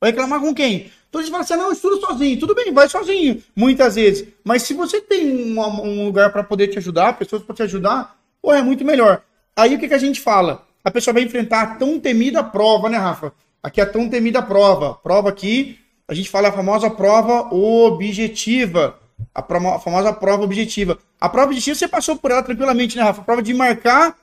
Vai 0.00 0.10
reclamar 0.10 0.40
com 0.40 0.54
quem? 0.54 0.90
Então 1.08 1.22
gente 1.22 1.30
fala 1.30 1.44
assim, 1.44 1.56
não, 1.56 1.66
eu 1.66 1.72
estudo 1.72 2.00
sozinho. 2.00 2.38
Tudo 2.38 2.54
bem, 2.54 2.72
vai 2.72 2.88
sozinho, 2.88 3.42
muitas 3.54 3.94
vezes. 3.94 4.26
Mas 4.44 4.62
se 4.62 4.74
você 4.74 5.00
tem 5.00 5.56
um, 5.56 5.60
um 5.60 6.04
lugar 6.06 6.32
para 6.32 6.42
poder 6.42 6.68
te 6.68 6.78
ajudar, 6.78 7.16
pessoas 7.18 7.42
para 7.42 7.54
te 7.54 7.62
ajudar, 7.62 8.16
pô, 8.42 8.52
é 8.52 8.62
muito 8.62 8.84
melhor. 8.84 9.22
Aí 9.56 9.74
o 9.74 9.78
que, 9.78 9.88
que 9.88 9.94
a 9.94 9.98
gente 9.98 10.20
fala? 10.20 10.66
A 10.84 10.90
pessoa 10.90 11.14
vai 11.14 11.22
enfrentar 11.22 11.62
a 11.62 11.66
tão 11.76 11.98
temida 12.00 12.42
prova, 12.42 12.88
né, 12.90 12.98
Rafa? 12.98 13.32
Aqui 13.62 13.80
é 13.80 13.84
a 13.84 13.86
tão 13.86 14.08
temida 14.08 14.42
prova. 14.42 14.94
Prova 14.94 15.28
aqui, 15.28 15.78
a 16.06 16.14
gente 16.14 16.28
fala 16.28 16.48
a 16.48 16.52
famosa 16.52 16.90
prova 16.90 17.54
objetiva. 17.54 18.98
A, 19.34 19.40
a 19.40 19.78
famosa 19.78 20.12
prova 20.12 20.44
objetiva. 20.44 20.98
A 21.20 21.28
prova 21.28 21.48
objetiva 21.48 21.74
você 21.74 21.88
passou 21.88 22.16
por 22.16 22.30
ela 22.30 22.42
tranquilamente, 22.42 22.96
né, 22.96 23.02
Rafa? 23.02 23.20
A 23.20 23.24
prova 23.24 23.42
de 23.42 23.52
marcar 23.52 24.16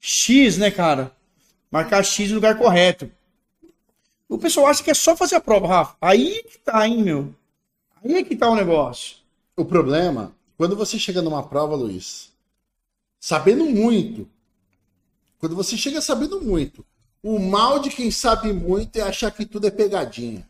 X, 0.00 0.56
né, 0.58 0.70
cara? 0.70 1.12
Marcar 1.70 2.02
X 2.02 2.28
no 2.28 2.36
lugar 2.36 2.56
correto. 2.56 3.10
O 4.28 4.38
pessoal 4.38 4.66
acha 4.66 4.82
que 4.82 4.90
é 4.90 4.94
só 4.94 5.16
fazer 5.16 5.36
a 5.36 5.40
prova, 5.40 5.66
Rafa. 5.66 5.96
Aí 6.00 6.42
que 6.42 6.58
tá, 6.58 6.86
hein, 6.86 7.02
meu? 7.02 7.34
Aí 8.04 8.14
é 8.14 8.22
que 8.22 8.36
tá 8.36 8.48
o 8.48 8.56
negócio. 8.56 9.16
o 9.56 9.64
problema, 9.64 10.32
quando 10.56 10.76
você 10.76 10.98
chega 10.98 11.22
numa 11.22 11.42
prova, 11.42 11.74
Luiz, 11.74 12.32
sabendo 13.18 13.64
muito, 13.64 14.28
quando 15.38 15.56
você 15.56 15.76
chega 15.76 16.00
sabendo 16.00 16.40
muito, 16.40 16.84
o 17.22 17.38
mal 17.38 17.78
de 17.78 17.90
quem 17.90 18.10
sabe 18.10 18.52
muito 18.52 18.96
é 18.96 19.02
achar 19.02 19.30
que 19.30 19.44
tudo 19.44 19.66
é 19.66 19.70
pegadinha. 19.70 20.48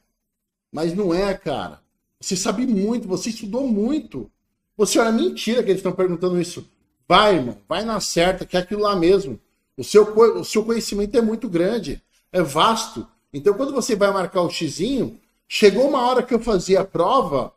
Mas 0.70 0.94
não 0.94 1.14
é, 1.14 1.32
cara. 1.34 1.80
Você 2.20 2.36
sabe 2.36 2.66
muito, 2.66 3.06
você 3.06 3.30
estudou 3.30 3.66
muito. 3.66 4.30
Você 4.76 4.98
olha, 4.98 5.12
mentira 5.12 5.62
que 5.62 5.70
eles 5.70 5.80
estão 5.80 5.92
perguntando 5.92 6.40
isso. 6.40 6.68
Vai, 7.08 7.36
irmão, 7.36 7.56
vai 7.68 7.84
na 7.84 8.00
certa, 8.00 8.44
que 8.44 8.56
é 8.56 8.60
aquilo 8.60 8.82
lá 8.82 8.96
mesmo. 8.96 9.38
O 9.76 9.84
seu, 9.84 10.04
o 10.14 10.44
seu 10.44 10.64
conhecimento 10.64 11.16
é 11.16 11.20
muito 11.20 11.48
grande, 11.48 12.02
é 12.32 12.42
vasto. 12.42 13.06
Então, 13.32 13.54
quando 13.54 13.72
você 13.72 13.94
vai 13.94 14.10
marcar 14.10 14.42
o 14.42 14.50
xizinho, 14.50 15.20
chegou 15.46 15.88
uma 15.88 16.06
hora 16.06 16.22
que 16.22 16.34
eu 16.34 16.40
fazia 16.40 16.80
a 16.80 16.84
prova, 16.84 17.52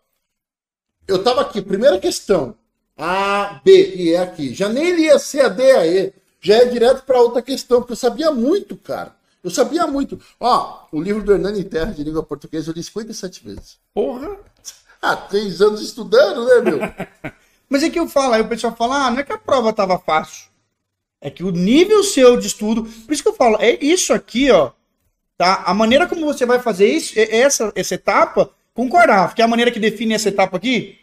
eu 1.07 1.23
tava 1.23 1.41
aqui, 1.41 1.61
primeira 1.61 1.99
questão. 1.99 2.55
A, 2.97 3.61
B, 3.63 3.95
e 3.95 4.13
é 4.13 4.19
aqui. 4.19 4.53
Já 4.53 4.67
nem 4.69 4.93
lia 4.93 5.17
C, 5.17 5.39
A, 5.39 5.47
D, 5.47 5.71
A, 5.71 5.87
E. 5.87 6.13
Já 6.41 6.55
é 6.55 6.65
direto 6.65 7.03
para 7.05 7.21
outra 7.21 7.41
questão, 7.41 7.79
porque 7.79 7.93
eu 7.93 7.97
sabia 7.97 8.31
muito, 8.31 8.75
cara. 8.75 9.15
Eu 9.43 9.49
sabia 9.49 9.87
muito. 9.87 10.19
Ó, 10.39 10.85
o 10.91 11.01
livro 11.01 11.23
do 11.23 11.31
Hernani 11.33 11.63
Terra 11.63 11.91
de 11.91 12.03
língua 12.03 12.21
portuguesa 12.21 12.71
eu 12.71 12.75
li 12.75 12.83
57 12.83 13.43
vezes. 13.43 13.77
Porra! 13.93 14.37
Ah, 15.01 15.15
três 15.15 15.61
anos 15.61 15.81
estudando, 15.81 16.45
né, 16.45 16.71
meu? 16.71 16.79
Mas 17.69 17.83
é 17.83 17.89
que 17.89 17.99
eu 17.99 18.07
falo, 18.07 18.33
aí 18.33 18.41
o 18.41 18.47
pessoal 18.47 18.75
fala, 18.75 19.05
ah, 19.05 19.11
não 19.11 19.19
é 19.19 19.23
que 19.23 19.31
a 19.31 19.37
prova 19.37 19.71
tava 19.71 19.99
fácil. 19.99 20.49
É 21.21 21.29
que 21.29 21.43
o 21.43 21.51
nível 21.51 22.03
seu 22.03 22.37
de 22.37 22.47
estudo. 22.47 22.83
Por 22.83 23.13
isso 23.13 23.21
que 23.21 23.29
eu 23.29 23.33
falo, 23.33 23.57
é 23.59 23.77
isso 23.83 24.13
aqui, 24.13 24.49
ó. 24.51 24.71
Tá? 25.37 25.63
A 25.65 25.73
maneira 25.73 26.07
como 26.07 26.25
você 26.25 26.45
vai 26.45 26.59
fazer 26.59 26.87
isso, 26.87 27.13
essa, 27.15 27.71
essa 27.75 27.95
etapa, 27.95 28.51
concordar, 28.73 29.33
que 29.33 29.41
é 29.41 29.45
a 29.45 29.47
maneira 29.47 29.71
que 29.71 29.79
define 29.79 30.13
essa 30.13 30.29
etapa 30.29 30.57
aqui. 30.57 30.97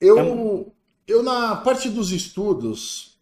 Eu, 0.00 0.72
eu 1.06 1.22
na 1.22 1.56
parte 1.56 1.88
dos 1.88 2.10
estudos, 2.10 3.18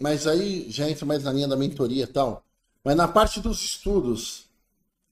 mas 0.00 0.26
aí 0.26 0.66
já 0.70 0.88
entra 0.88 1.04
mais 1.04 1.24
na 1.24 1.32
linha 1.32 1.48
da 1.48 1.56
mentoria 1.56 2.04
e 2.04 2.06
tal. 2.06 2.44
Mas 2.84 2.96
na 2.96 3.06
parte 3.06 3.40
dos 3.40 3.62
estudos, 3.62 4.46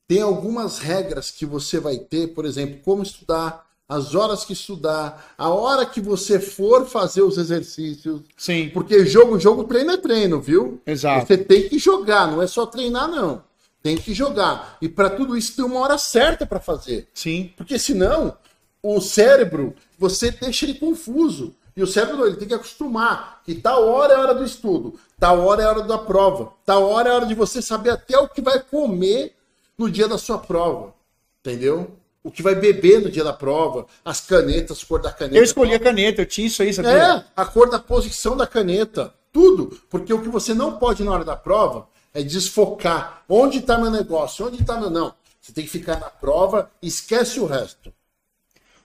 tem 0.09 0.23
algumas 0.23 0.79
regras 0.79 1.31
que 1.31 1.47
você 1.47 1.79
vai 1.79 1.99
ter, 1.99 2.29
por 2.29 2.45
exemplo, 2.45 2.81
como 2.83 3.03
estudar, 3.03 3.70
as 3.91 4.15
horas 4.15 4.45
que 4.45 4.53
estudar, 4.53 5.35
a 5.37 5.49
hora 5.49 5.85
que 5.85 6.01
você 6.01 6.39
for 6.39 6.87
fazer 6.87 7.23
os 7.23 7.37
exercícios. 7.37 8.21
Sim. 8.37 8.71
Porque 8.73 9.05
jogo, 9.05 9.37
jogo, 9.37 9.65
treino 9.65 9.91
é 9.91 9.97
treino, 9.97 10.41
viu? 10.41 10.81
Exato. 10.87 11.27
Você 11.27 11.37
tem 11.37 11.69
que 11.69 11.77
jogar, 11.77 12.31
não 12.31 12.41
é 12.41 12.47
só 12.47 12.65
treinar, 12.67 13.09
não. 13.09 13.43
Tem 13.83 13.97
que 13.97 14.15
jogar. 14.15 14.77
E 14.81 14.89
para 14.89 15.11
tudo 15.11 15.37
isso 15.37 15.57
tem 15.57 15.65
uma 15.65 15.81
hora 15.81 15.99
certa 15.99 16.47
para 16.47 16.61
fazer. 16.61 17.09
Sim. 17.13 17.53
Porque 17.57 17.81
senão, 17.81 18.37
o 18.81 19.01
cérebro, 19.01 19.75
você 19.99 20.31
deixa 20.31 20.67
ele 20.67 20.75
confuso. 20.75 21.53
E 21.77 21.83
o 21.83 21.87
cérebro 21.87 22.25
ele 22.25 22.37
tem 22.37 22.47
que 22.47 22.55
acostumar 22.55 23.43
que 23.45 23.57
tal 23.57 23.89
hora 23.89 24.13
é 24.13 24.17
a 24.17 24.21
hora 24.21 24.35
do 24.37 24.45
estudo, 24.45 25.01
tal 25.19 25.41
hora 25.41 25.63
é 25.63 25.65
a 25.65 25.69
hora 25.69 25.83
da 25.83 25.99
prova, 25.99 26.53
tal 26.65 26.89
hora 26.89 27.09
é 27.09 27.13
a 27.13 27.15
hora 27.17 27.27
de 27.27 27.35
você 27.35 27.61
saber 27.61 27.91
até 27.91 28.17
o 28.17 28.29
que 28.29 28.41
vai 28.41 28.61
comer 28.61 29.35
no 29.77 29.91
dia 29.91 30.07
da 30.07 30.17
sua 30.17 30.39
prova. 30.39 30.95
Entendeu? 31.41 32.00
O 32.23 32.31
que 32.31 32.43
vai 32.43 32.55
beber 32.55 33.01
no 33.01 33.11
dia 33.11 33.25
da 33.25 33.33
prova, 33.33 33.87
as 34.05 34.21
canetas, 34.21 34.83
a 34.83 34.87
cor 34.87 35.01
da 35.01 35.11
caneta. 35.11 35.39
Eu 35.39 35.43
escolhi 35.43 35.75
a 35.75 35.81
caneta, 35.81 36.21
eu 36.21 36.27
tinha 36.27 36.47
isso 36.47 36.63
aí, 36.63 36.73
sabia? 36.73 36.91
É, 36.91 37.25
a 37.35 37.47
cor 37.47 37.71
da 37.71 37.79
posição 37.79 38.37
da 38.37 38.47
caneta, 38.47 39.15
tudo. 39.33 39.81
Porque 39.89 40.13
o 40.13 40.21
que 40.21 40.29
você 40.29 40.53
não 40.53 40.77
pode 40.77 41.03
na 41.03 41.13
hora 41.13 41.25
da 41.25 41.35
prova 41.35 41.89
é 42.13 42.23
desfocar. 42.23 43.25
Onde 43.29 43.59
está 43.59 43.79
meu 43.79 43.91
negócio? 43.91 44.47
Onde 44.47 44.61
está 44.61 44.79
meu. 44.79 44.91
Não. 44.91 45.15
Você 45.41 45.53
tem 45.53 45.65
que 45.65 45.71
ficar 45.71 45.99
na 45.99 46.11
prova, 46.11 46.71
esquece 46.83 47.41
o 47.41 47.47
resto. 47.47 47.93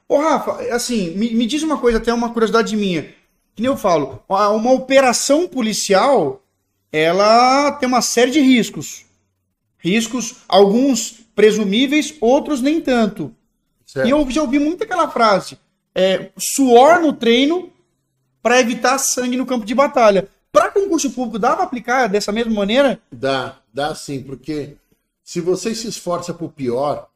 Ô, 0.07 0.17
Rafa, 0.17 0.61
assim, 0.73 1.11
me, 1.11 1.33
me 1.33 1.45
diz 1.45 1.63
uma 1.63 1.77
coisa, 1.77 1.97
até 1.97 2.13
uma 2.13 2.31
curiosidade 2.31 2.75
minha. 2.77 3.03
Que 3.53 3.61
nem 3.61 3.71
eu 3.71 3.77
falo, 3.77 4.23
uma 4.29 4.71
operação 4.71 5.47
policial, 5.47 6.41
ela 6.91 7.71
tem 7.73 7.87
uma 7.87 8.01
série 8.01 8.31
de 8.31 8.39
riscos. 8.39 9.05
Riscos, 9.77 10.35
alguns 10.47 11.24
presumíveis, 11.35 12.15
outros 12.21 12.61
nem 12.61 12.81
tanto. 12.81 13.33
Certo. 13.85 14.07
E 14.07 14.11
eu 14.11 14.31
já 14.31 14.41
ouvi 14.41 14.57
muito 14.57 14.83
aquela 14.83 15.09
frase: 15.09 15.59
é, 15.93 16.31
suor 16.37 17.01
no 17.01 17.13
treino 17.13 17.71
para 18.41 18.59
evitar 18.59 18.97
sangue 18.97 19.37
no 19.37 19.45
campo 19.45 19.65
de 19.65 19.75
batalha. 19.75 20.29
Para 20.51 20.71
concurso 20.71 21.11
público, 21.11 21.37
dá 21.37 21.53
para 21.53 21.65
aplicar 21.65 22.07
dessa 22.07 22.31
mesma 22.31 22.53
maneira? 22.53 23.01
Dá, 23.11 23.57
dá 23.73 23.93
sim, 23.93 24.23
porque 24.23 24.77
se 25.23 25.41
você 25.41 25.75
se 25.75 25.87
esforça 25.87 26.33
para 26.33 26.45
o 26.45 26.51
pior, 26.51 27.09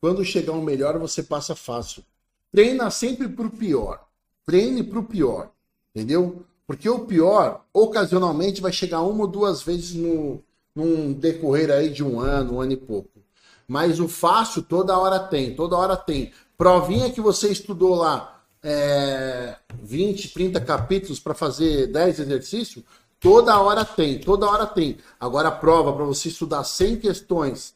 quando 0.00 0.24
chegar 0.24 0.52
um 0.52 0.62
melhor, 0.62 0.98
você 0.98 1.22
passa 1.22 1.54
fácil. 1.54 2.02
Treina 2.50 2.90
sempre 2.90 3.28
para 3.28 3.46
o 3.46 3.50
pior. 3.50 4.06
Treine 4.46 4.82
para 4.82 4.98
o 4.98 5.04
pior. 5.04 5.50
Entendeu? 5.94 6.44
Porque 6.66 6.88
o 6.88 7.00
pior, 7.00 7.64
ocasionalmente, 7.72 8.62
vai 8.62 8.72
chegar 8.72 9.02
uma 9.02 9.24
ou 9.24 9.28
duas 9.28 9.62
vezes 9.62 9.94
no, 9.94 10.42
num 10.74 11.12
decorrer 11.12 11.70
aí 11.70 11.90
de 11.90 12.02
um 12.02 12.18
ano, 12.18 12.54
um 12.54 12.60
ano 12.60 12.72
e 12.72 12.76
pouco. 12.76 13.11
Mas 13.66 14.00
o 14.00 14.08
fácil 14.08 14.62
toda 14.62 14.98
hora 14.98 15.18
tem, 15.18 15.54
toda 15.54 15.76
hora 15.76 15.96
tem. 15.96 16.32
Provinha 16.56 17.10
que 17.10 17.20
você 17.20 17.50
estudou 17.50 17.94
lá 17.94 18.32
é, 18.62 19.56
20, 19.82 20.32
30 20.32 20.60
capítulos 20.60 21.18
para 21.18 21.34
fazer 21.34 21.88
10 21.88 22.20
exercícios, 22.20 22.84
toda 23.18 23.58
hora 23.60 23.84
tem, 23.84 24.18
toda 24.18 24.48
hora 24.48 24.66
tem. 24.66 24.98
Agora 25.18 25.48
a 25.48 25.52
prova 25.52 25.92
para 25.92 26.04
você 26.04 26.28
estudar 26.28 26.62
100 26.64 26.96
questões 26.96 27.74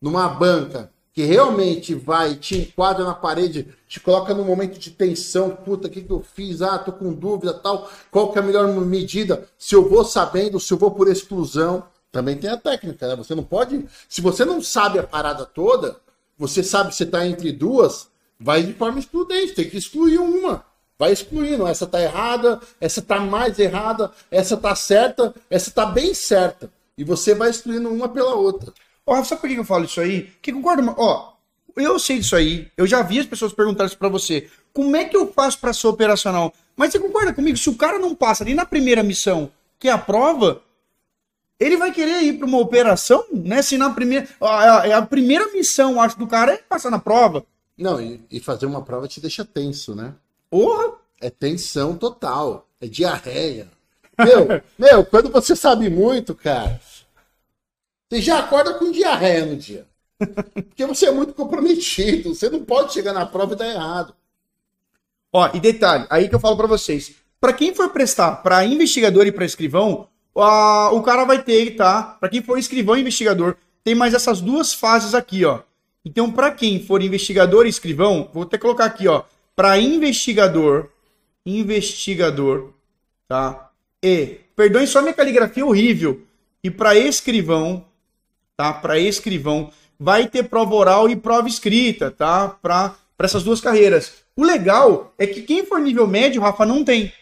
numa 0.00 0.28
banca 0.28 0.90
que 1.12 1.22
realmente 1.22 1.94
vai, 1.94 2.34
te 2.34 2.58
enquadra 2.58 3.02
na 3.02 3.14
parede, 3.14 3.68
te 3.88 3.98
coloca 3.98 4.34
num 4.34 4.44
momento 4.44 4.78
de 4.78 4.90
tensão, 4.90 5.50
puta, 5.50 5.88
o 5.88 5.90
que, 5.90 6.02
que 6.02 6.12
eu 6.12 6.20
fiz? 6.20 6.60
Ah, 6.60 6.78
tô 6.78 6.92
com 6.92 7.10
dúvida, 7.10 7.54
tal, 7.54 7.88
qual 8.10 8.30
que 8.30 8.38
é 8.38 8.42
a 8.42 8.44
melhor 8.44 8.68
medida? 8.68 9.48
Se 9.56 9.74
eu 9.74 9.88
vou 9.88 10.04
sabendo, 10.04 10.60
se 10.60 10.74
eu 10.74 10.76
vou 10.76 10.90
por 10.90 11.08
exclusão, 11.08 11.84
também 12.16 12.36
tem 12.36 12.48
a 12.48 12.56
técnica, 12.56 13.06
né? 13.06 13.14
Você 13.16 13.34
não 13.34 13.44
pode, 13.44 13.84
se 14.08 14.22
você 14.22 14.44
não 14.44 14.62
sabe 14.62 14.98
a 14.98 15.02
parada 15.02 15.44
toda, 15.44 15.96
você 16.38 16.62
sabe 16.62 16.90
que 16.90 16.96
você 16.96 17.04
tá 17.04 17.26
entre 17.26 17.52
duas, 17.52 18.08
vai 18.40 18.62
de 18.62 18.72
forma 18.72 18.98
excludente, 18.98 19.54
tem 19.54 19.68
que 19.68 19.76
excluir 19.76 20.18
uma. 20.18 20.64
Vai 20.98 21.12
excluindo, 21.12 21.66
essa 21.66 21.86
tá 21.86 22.00
errada, 22.00 22.58
essa 22.80 23.02
tá 23.02 23.20
mais 23.20 23.58
errada, 23.58 24.10
essa 24.30 24.56
tá 24.56 24.74
certa, 24.74 25.34
essa 25.50 25.70
tá 25.70 25.84
bem 25.84 26.14
certa. 26.14 26.70
E 26.96 27.04
você 27.04 27.34
vai 27.34 27.50
excluindo 27.50 27.90
uma 27.90 28.08
pela 28.08 28.34
outra. 28.34 28.72
Ó, 29.04 29.14
Rafa, 29.14 29.28
sabe 29.28 29.42
por 29.42 29.50
que 29.50 29.56
eu 29.56 29.64
falo 29.64 29.84
isso 29.84 30.00
aí? 30.00 30.32
Que 30.40 30.50
concordo, 30.54 30.94
ó, 30.96 31.34
eu 31.76 31.98
sei 31.98 32.18
disso 32.18 32.34
aí, 32.34 32.70
eu 32.78 32.86
já 32.86 33.02
vi 33.02 33.20
as 33.20 33.26
pessoas 33.26 33.52
perguntarem 33.52 33.88
isso 33.88 33.98
pra 33.98 34.08
você. 34.08 34.48
Como 34.72 34.96
é 34.96 35.04
que 35.04 35.16
eu 35.16 35.30
faço 35.30 35.58
para 35.58 35.74
ser 35.74 35.86
operacional? 35.86 36.52
Mas 36.74 36.92
você 36.92 36.98
concorda 36.98 37.34
comigo? 37.34 37.58
Se 37.58 37.68
o 37.68 37.76
cara 37.76 37.98
não 37.98 38.14
passa 38.14 38.42
ali 38.42 38.54
na 38.54 38.64
primeira 38.64 39.02
missão, 39.02 39.50
que 39.78 39.88
é 39.88 39.92
a 39.92 39.98
prova, 39.98 40.62
ele 41.58 41.76
vai 41.76 41.92
querer 41.92 42.22
ir 42.22 42.34
para 42.34 42.46
uma 42.46 42.58
operação, 42.58 43.24
né? 43.32 43.62
Se 43.62 43.78
na 43.78 43.90
primeira. 43.90 44.28
A, 44.40 44.98
a, 44.98 45.02
primeira 45.02 45.50
missão, 45.52 46.00
acho, 46.00 46.18
do 46.18 46.26
cara 46.26 46.52
é 46.52 46.58
passar 46.58 46.90
na 46.90 46.98
prova. 46.98 47.44
Não, 47.76 48.00
e, 48.00 48.22
e 48.30 48.40
fazer 48.40 48.66
uma 48.66 48.82
prova 48.82 49.08
te 49.08 49.20
deixa 49.20 49.44
tenso, 49.44 49.94
né? 49.94 50.14
Porra! 50.50 50.94
É 51.20 51.30
tensão 51.30 51.96
total. 51.96 52.68
É 52.80 52.86
diarreia. 52.86 53.68
Meu, 54.18 54.62
meu, 54.78 55.04
quando 55.06 55.30
você 55.30 55.56
sabe 55.56 55.88
muito, 55.88 56.34
cara, 56.34 56.78
você 58.08 58.20
já 58.20 58.38
acorda 58.38 58.74
com 58.74 58.92
diarreia 58.92 59.46
no 59.46 59.56
dia. 59.56 59.86
Porque 60.54 60.86
você 60.86 61.06
é 61.06 61.10
muito 61.10 61.32
comprometido. 61.32 62.34
Você 62.34 62.50
não 62.50 62.64
pode 62.64 62.92
chegar 62.92 63.12
na 63.12 63.24
prova 63.24 63.54
e 63.54 63.56
dar 63.56 63.68
errado. 63.68 64.14
Ó, 65.32 65.50
e 65.54 65.60
detalhe, 65.60 66.06
aí 66.08 66.28
que 66.28 66.34
eu 66.34 66.40
falo 66.40 66.56
para 66.56 66.66
vocês. 66.66 67.14
Para 67.40 67.52
quem 67.52 67.74
for 67.74 67.90
prestar 67.90 68.36
para 68.36 68.64
investigador 68.64 69.26
e 69.26 69.32
para 69.32 69.44
escrivão, 69.44 70.08
o 70.42 71.02
cara 71.02 71.24
vai 71.24 71.42
ter, 71.42 71.76
tá? 71.76 72.02
Para 72.02 72.28
quem 72.28 72.42
for 72.42 72.58
escrivão 72.58 72.96
e 72.96 73.00
investigador, 73.00 73.56
tem 73.82 73.94
mais 73.94 74.12
essas 74.12 74.40
duas 74.40 74.74
fases 74.74 75.14
aqui, 75.14 75.44
ó. 75.44 75.60
Então, 76.04 76.30
para 76.30 76.50
quem 76.50 76.80
for 76.80 77.02
investigador 77.02 77.66
e 77.66 77.70
escrivão, 77.70 78.30
vou 78.32 78.42
até 78.42 78.58
colocar 78.58 78.84
aqui, 78.84 79.08
ó. 79.08 79.22
Para 79.54 79.78
investigador, 79.78 80.90
investigador, 81.44 82.70
tá? 83.26 83.70
E, 84.02 84.40
perdoem 84.54 84.86
só 84.86 85.00
minha 85.00 85.14
caligrafia 85.14 85.64
horrível. 85.64 86.22
E 86.62 86.70
para 86.70 86.96
escrivão, 86.96 87.84
tá? 88.56 88.72
Para 88.72 88.98
escrivão, 88.98 89.70
vai 89.98 90.28
ter 90.28 90.44
prova 90.44 90.74
oral 90.74 91.08
e 91.08 91.16
prova 91.16 91.48
escrita, 91.48 92.10
tá? 92.10 92.48
Para 92.48 92.94
essas 93.18 93.42
duas 93.42 93.60
carreiras. 93.60 94.12
O 94.36 94.44
legal 94.44 95.14
é 95.16 95.26
que 95.26 95.42
quem 95.42 95.64
for 95.64 95.80
nível 95.80 96.06
médio, 96.06 96.42
Rafa, 96.42 96.66
não 96.66 96.84
tem. 96.84 97.12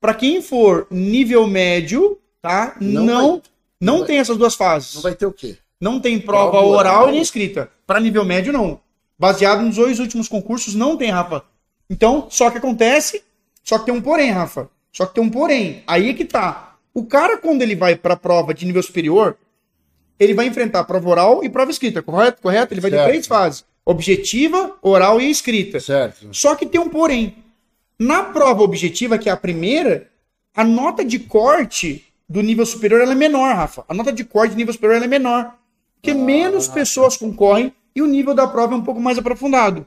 Para 0.00 0.12
quem 0.12 0.42
for 0.42 0.86
nível 0.90 1.46
médio, 1.46 2.18
tá? 2.44 2.76
Não 2.78 3.04
não, 3.06 3.30
vai, 3.30 3.42
não, 3.80 3.98
vai, 3.98 4.06
tem 4.06 4.18
essas 4.18 4.36
duas 4.36 4.54
fases. 4.54 4.96
Não 4.96 5.00
vai 5.00 5.14
ter 5.14 5.24
o 5.24 5.32
quê? 5.32 5.56
Não 5.80 5.98
tem 5.98 6.20
prova, 6.20 6.50
prova 6.50 6.66
oral, 6.66 6.96
oral 6.98 7.08
e 7.08 7.12
nem 7.12 7.22
escrita. 7.22 7.70
Para 7.86 7.98
nível 7.98 8.22
médio 8.22 8.52
não. 8.52 8.78
Baseado 9.18 9.62
nos 9.62 9.76
dois 9.76 9.98
últimos 9.98 10.28
concursos 10.28 10.74
não 10.74 10.94
tem, 10.94 11.10
Rafa. 11.10 11.42
Então, 11.88 12.26
só 12.28 12.50
que 12.50 12.58
acontece, 12.58 13.24
só 13.62 13.78
que 13.78 13.86
tem 13.86 13.94
um 13.94 14.02
porém, 14.02 14.30
Rafa. 14.30 14.68
Só 14.92 15.06
que 15.06 15.14
tem 15.14 15.24
um 15.24 15.30
porém. 15.30 15.82
Aí 15.86 16.10
é 16.10 16.12
que 16.12 16.26
tá. 16.26 16.76
O 16.92 17.06
cara, 17.06 17.38
quando 17.38 17.62
ele 17.62 17.74
vai 17.74 17.96
para 17.96 18.12
a 18.12 18.16
prova 18.16 18.52
de 18.52 18.66
nível 18.66 18.82
superior, 18.82 19.38
ele 20.20 20.34
vai 20.34 20.46
enfrentar 20.46 20.84
prova 20.84 21.08
oral 21.08 21.42
e 21.42 21.48
prova 21.48 21.70
escrita, 21.70 22.02
correto? 22.02 22.42
Correto? 22.42 22.74
Ele 22.74 22.80
vai 22.82 22.90
certo. 22.90 23.04
ter 23.04 23.08
três 23.08 23.26
fases: 23.26 23.64
objetiva, 23.86 24.76
oral 24.82 25.18
e 25.18 25.30
escrita. 25.30 25.80
Certo. 25.80 26.28
Só 26.30 26.54
que 26.54 26.66
tem 26.66 26.80
um 26.80 26.90
porém. 26.90 27.36
Na 27.98 28.22
prova 28.22 28.62
objetiva, 28.62 29.16
que 29.16 29.30
é 29.30 29.32
a 29.32 29.36
primeira, 29.36 30.08
a 30.54 30.62
nota 30.62 31.02
de 31.02 31.18
corte 31.18 32.04
do 32.28 32.42
nível 32.42 32.64
superior 32.64 33.00
é 33.02 33.14
menor, 33.14 33.54
Rafa. 33.54 33.84
A 33.88 33.94
nota 33.94 34.12
de 34.12 34.24
corte 34.24 34.52
do 34.52 34.56
nível 34.56 34.72
superior 34.72 35.02
é 35.02 35.06
menor. 35.06 35.54
Porque 35.96 36.10
ah, 36.10 36.14
menos 36.14 36.68
pessoas 36.68 37.16
concorrem 37.16 37.72
e 37.94 38.02
o 38.02 38.06
nível 38.06 38.34
da 38.34 38.46
prova 38.46 38.74
é 38.74 38.76
um 38.76 38.82
pouco 38.82 39.00
mais 39.00 39.18
aprofundado. 39.18 39.86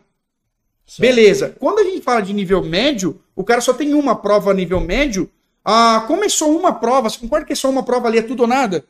Certo. 0.86 1.02
Beleza. 1.02 1.56
Quando 1.60 1.80
a 1.80 1.84
gente 1.84 2.02
fala 2.02 2.22
de 2.22 2.34
nível 2.34 2.64
médio, 2.64 3.20
o 3.36 3.44
cara 3.44 3.60
só 3.62 3.74
tem 3.74 3.94
uma 3.94 4.16
prova 4.16 4.54
nível 4.54 4.80
médio, 4.80 5.30
ah, 5.66 6.04
começou 6.08 6.58
uma 6.58 6.72
prova, 6.74 7.10
você 7.10 7.20
concorda 7.20 7.46
que 7.46 7.54
é 7.54 7.56
só 7.56 7.70
uma 7.70 7.84
prova 7.84 8.08
ali 8.08 8.20
é 8.20 8.22
tudo 8.22 8.42
ou 8.42 8.48
nada? 8.48 8.86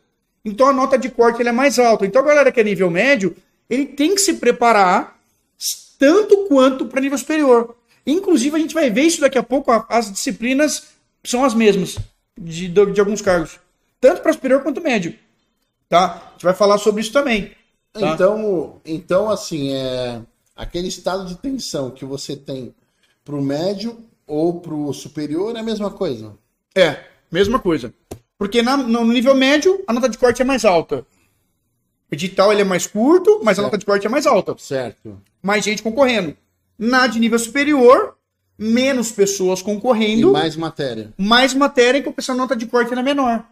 Então 0.46 0.68
a 0.68 0.74
nota 0.74 0.98
de 0.98 1.10
corte 1.10 1.42
é 1.42 1.52
mais 1.52 1.80
alta. 1.80 2.06
Então 2.06 2.22
a 2.22 2.26
galera 2.26 2.52
que 2.52 2.60
é 2.60 2.64
nível 2.64 2.90
médio, 2.90 3.36
ele 3.70 3.86
tem 3.86 4.14
que 4.14 4.22
se 4.22 4.36
preparar 4.36 5.18
tanto 5.98 6.46
quanto 6.48 6.86
para 6.86 7.02
nível 7.02 7.18
superior. 7.18 7.76
Inclusive, 8.06 8.56
a 8.56 8.60
gente 8.60 8.74
vai 8.74 8.90
ver 8.90 9.02
isso 9.02 9.20
daqui 9.20 9.38
a 9.38 9.44
pouco, 9.44 9.72
a- 9.72 9.86
as 9.90 10.12
disciplinas 10.12 10.88
são 11.26 11.44
as 11.44 11.54
mesmas 11.54 11.98
de, 12.38 12.68
de, 12.68 12.86
de 12.94 13.00
alguns 13.00 13.22
cargos. 13.22 13.60
Tanto 14.00 14.22
para 14.22 14.34
superior 14.34 14.62
quanto 14.64 14.82
médio. 14.82 15.16
Tá? 15.90 16.22
A 16.28 16.32
gente 16.34 16.44
vai 16.44 16.54
falar 16.54 16.78
sobre 16.78 17.02
isso 17.02 17.12
também. 17.12 17.52
Tá? 17.94 18.02
Então, 18.14 18.82
então, 18.86 19.30
assim, 19.30 19.74
é 19.74 20.22
aquele 20.56 20.88
estado 20.88 21.26
de 21.26 21.36
tensão 21.36 21.92
que 21.92 22.06
você 22.06 22.36
tem 22.36 22.74
pro 23.24 23.42
médio 23.42 23.98
ou 24.26 24.60
pro 24.60 24.92
superior 24.94 25.56
é 25.56 25.60
a 25.60 25.64
mesma 25.64 25.90
coisa. 25.90 26.34
É, 26.76 27.06
mesma 27.32 27.60
coisa. 27.60 27.94
Porque 28.38 28.62
na- 28.62 28.78
no 28.78 29.04
nível 29.06 29.34
médio, 29.34 29.84
a 29.88 29.94
nota 29.94 30.10
de 30.10 30.18
corte 30.18 30.42
é 30.42 30.46
mais 30.46 30.64
alta. 30.66 31.06
O 32.12 32.14
edital 32.16 32.52
ele 32.52 32.62
é 32.62 32.66
mais 32.66 32.86
curto, 32.86 33.40
mas 33.44 33.54
a 33.58 33.62
Certo. 33.62 33.66
nota 33.66 33.78
de 33.78 33.86
corte 33.86 34.06
é 34.06 34.10
mais 34.10 34.28
alta. 34.28 34.56
Certo. 34.60 35.22
Mais 35.42 35.64
gente 35.64 35.82
concorrendo. 35.82 36.36
Na 36.78 37.08
de 37.08 37.20
nível 37.20 37.40
superior, 37.40 38.16
menos 38.58 39.12
pessoas 39.12 39.60
E 39.60 39.64
concorrendo, 39.64 40.32
mais 40.32 40.56
matéria. 40.56 41.14
mais 41.18 41.54
matéria 41.54 42.02
que 42.02 42.32
a 42.32 42.34
nota 42.36 42.56
de 42.56 42.66
corte 42.66 42.92
era 42.92 43.04
menor. 43.04 43.44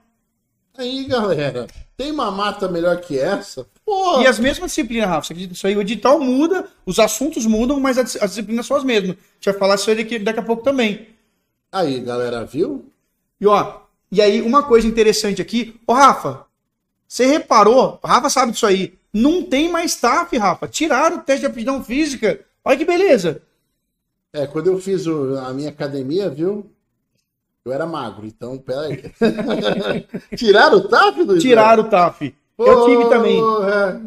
Aí, 0.77 1.05
galera, 1.05 1.67
tem 1.95 2.11
uma 2.11 2.29
mata 2.31 2.67
melhor 2.67 2.99
que 2.99 3.17
essa? 3.17 3.65
Pô, 3.85 4.21
E 4.21 4.27
as 4.27 4.39
mesmas 4.39 4.71
disciplinas, 4.71 5.07
Rafa, 5.07 5.27
você 5.27 5.33
acredita 5.33 5.53
nisso 5.53 5.67
aí? 5.67 5.77
O 5.77 5.81
edital 5.81 6.19
muda, 6.19 6.67
os 6.85 6.99
assuntos 6.99 7.45
mudam, 7.45 7.79
mas 7.79 7.97
as, 7.97 8.15
as 8.17 8.31
disciplinas 8.31 8.65
são 8.65 8.75
as 8.75 8.83
mesmas. 8.83 9.11
A 9.11 9.13
gente 9.35 9.45
vai 9.45 9.53
falar 9.53 9.75
isso 9.75 9.95
daqui, 9.95 10.19
daqui 10.19 10.39
a 10.39 10.43
pouco 10.43 10.63
também. 10.63 11.07
aí, 11.71 11.99
galera, 12.01 12.43
viu? 12.45 12.91
E 13.39 13.47
ó, 13.47 13.79
e 14.11 14.21
aí 14.21 14.41
uma 14.41 14.63
coisa 14.63 14.87
interessante 14.87 15.41
aqui, 15.41 15.79
ô 15.87 15.93
Rafa, 15.93 16.45
você 17.07 17.25
reparou, 17.25 17.99
o 18.03 18.07
Rafa 18.07 18.29
sabe 18.29 18.51
disso 18.51 18.65
aí, 18.65 18.93
não 19.13 19.43
tem 19.43 19.69
mais 19.69 19.95
TAF, 19.95 20.35
Rafa. 20.37 20.67
Tiraram 20.67 21.17
o 21.17 21.21
teste 21.21 21.41
de 21.41 21.45
aptidão 21.47 21.81
física. 21.83 22.41
Olha 22.65 22.77
que 22.77 22.83
beleza. 22.83 23.41
É, 24.35 24.47
quando 24.47 24.67
eu 24.67 24.79
fiz 24.79 25.07
o- 25.07 25.37
a 25.39 25.53
minha 25.53 25.69
academia, 25.69 26.29
viu? 26.29 26.65
Eu 27.65 27.73
era 27.73 27.85
magro, 27.85 28.25
então, 28.27 28.57
peraí. 28.57 29.03
Tiraram 30.35 30.77
o 30.77 30.81
TAF, 30.87 31.21
Luiz? 31.23 31.41
Tiraram 31.41 31.83
o 31.83 31.89
TAF. 31.89 32.35
Eu 32.57 32.85
tive 32.85 33.05
também. 33.09 33.41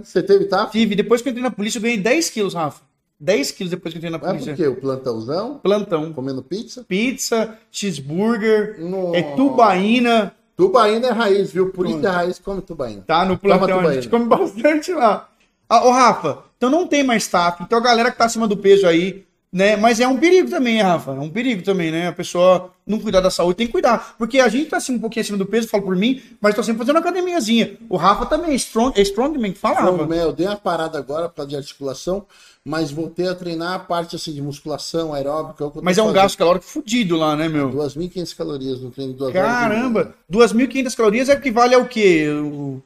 Você 0.02 0.22
teve 0.22 0.44
TAF? 0.44 0.70
Tive. 0.72 0.94
Depois 0.94 1.20
que 1.20 1.28
eu 1.28 1.30
entrei 1.30 1.42
na 1.42 1.50
polícia, 1.50 1.78
eu 1.78 1.82
ganhei 1.82 1.98
10 1.98 2.30
quilos, 2.30 2.54
Rafa. 2.54 2.82
10 3.20 3.50
quilos 3.50 3.70
depois 3.72 3.92
que 3.92 3.96
eu 3.96 3.98
entrei 3.98 4.10
na 4.12 4.18
polícia. 4.18 4.52
por 4.52 4.56
quê? 4.56 4.68
O 4.68 4.76
plantãozão? 4.76 5.58
Plantão. 5.58 6.12
Comendo 6.12 6.42
pizza? 6.42 6.84
Pizza, 6.86 7.58
cheeseburger, 7.70 8.76
é 9.14 9.22
tubaína. 9.34 10.32
Tubaína 10.56 11.08
é 11.08 11.10
raiz, 11.10 11.50
viu? 11.52 11.70
Por 11.70 11.86
isso 11.86 12.04
é 12.06 12.10
raiz, 12.10 12.38
come 12.38 12.60
tubaína. 12.62 13.02
Tá 13.06 13.24
no 13.24 13.36
plantão, 13.38 13.80
a 13.80 13.92
gente 13.94 14.08
come 14.08 14.26
bastante 14.28 14.92
lá. 14.92 15.28
Ah, 15.68 15.84
ô, 15.86 15.90
Rafa, 15.90 16.38
então 16.56 16.70
não 16.70 16.86
tem 16.86 17.02
mais 17.02 17.26
TAF. 17.26 17.62
Então 17.62 17.78
a 17.78 17.82
galera 17.82 18.10
que 18.10 18.18
tá 18.18 18.24
acima 18.24 18.46
do 18.48 18.56
peso 18.56 18.86
aí, 18.86 19.24
né? 19.52 19.76
Mas 19.76 19.98
é 20.00 20.06
um 20.06 20.16
perigo 20.18 20.50
também, 20.50 20.80
Rafa. 20.82 21.12
É 21.12 21.20
um 21.20 21.30
perigo 21.30 21.62
também, 21.62 21.90
né? 21.90 22.08
A 22.08 22.12
pessoa 22.12 22.72
não 22.86 22.98
cuidar 23.00 23.20
da 23.20 23.30
saúde 23.30 23.56
tem 23.56 23.66
que 23.66 23.72
cuidar. 23.72 24.14
Porque 24.18 24.40
a 24.40 24.48
gente 24.48 24.70
tá 24.70 24.76
assim, 24.76 24.94
um 24.94 24.98
pouquinho 24.98 25.22
acima 25.22 25.38
do 25.38 25.46
peso, 25.46 25.68
falo 25.68 25.82
por 25.84 25.96
mim, 25.96 26.20
mas 26.40 26.54
tô 26.54 26.62
sempre 26.62 26.78
fazendo 26.80 26.96
uma 26.96 27.00
academiazinha. 27.00 27.76
O 27.88 27.96
Rafa 27.96 28.26
também 28.26 28.50
é 28.52 28.54
strong, 28.54 28.98
é 28.98 29.02
strongman 29.02 29.52
que 29.52 29.58
fala, 29.58 29.80
Rafa. 29.80 30.06
né, 30.06 30.22
eu 30.22 30.32
dei 30.32 30.46
uma 30.46 30.56
parada 30.56 30.98
agora 30.98 31.28
para 31.28 31.44
de 31.46 31.56
articulação, 31.56 32.26
mas 32.64 32.90
voltei 32.90 33.26
a 33.28 33.34
treinar 33.34 33.72
a 33.74 33.78
parte 33.78 34.16
assim 34.16 34.32
de 34.32 34.42
musculação 34.42 35.14
aeróbica. 35.14 35.70
tô 35.70 35.80
Mas 35.82 35.96
é 35.96 36.02
um 36.02 36.06
fazendo. 36.06 36.22
gasto 36.22 36.36
calórico 36.38 36.64
fudido 36.66 37.16
lá, 37.16 37.34
né, 37.36 37.48
meu? 37.48 37.70
2.500 37.70 38.34
calorias 38.36 38.80
no 38.80 38.90
treino 38.90 39.12
de 39.12 39.18
duas 39.18 39.32
Caramba, 39.32 40.04
meia. 40.04 40.14
2.500 40.30 40.94
calorias 40.94 41.28
equivale 41.30 41.74
ao 41.74 41.86
quê? 41.86 42.28
O- 42.28 42.82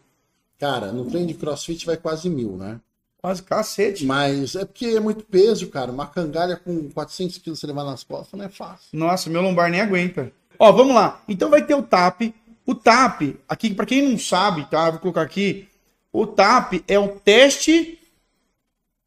Cara, 0.61 0.93
no 0.93 1.05
treino 1.07 1.27
de 1.27 1.35
crossfit 1.35 1.85
vai 1.85 1.97
quase 1.97 2.31
mil, 2.31 2.57
né? 2.57 2.79
Quase 3.23 3.43
cacete. 3.45 4.05
Mas 4.05 4.57
é 4.57 4.65
porque 4.65 4.87
é 4.87 5.01
muito 5.01 5.25
peso, 5.25 5.69
cara. 5.69 5.93
Uma 5.93 6.09
cangalha 6.09 6.57
com 6.57 6.91
400 6.91 7.39
quilos 7.39 7.61
você 7.61 7.69
levar 7.69 7.85
nas 7.85 8.03
costas 8.03 8.37
não 8.37 8.45
é 8.45 8.49
fácil. 8.49 8.89
Nossa, 8.93 9.31
meu 9.31 9.41
lombar 9.41 9.71
nem 9.71 9.81
aguenta. 9.81 10.33
Ó, 10.59 10.73
vamos 10.73 10.95
lá. 10.95 11.23
Então 11.29 11.49
vai 11.49 11.65
ter 11.65 11.77
o 11.77 11.83
TAP. 11.83 12.35
O 12.67 12.75
TAP, 12.75 13.37
aqui, 13.49 13.73
pra 13.73 13.87
quem 13.87 14.09
não 14.09 14.19
sabe, 14.19 14.69
tá? 14.69 14.91
Vou 14.91 14.99
colocar 14.99 15.23
aqui. 15.23 15.69
O 16.13 16.27
TAP 16.27 16.83
é 16.87 16.99
o 16.99 17.21
teste 17.21 18.01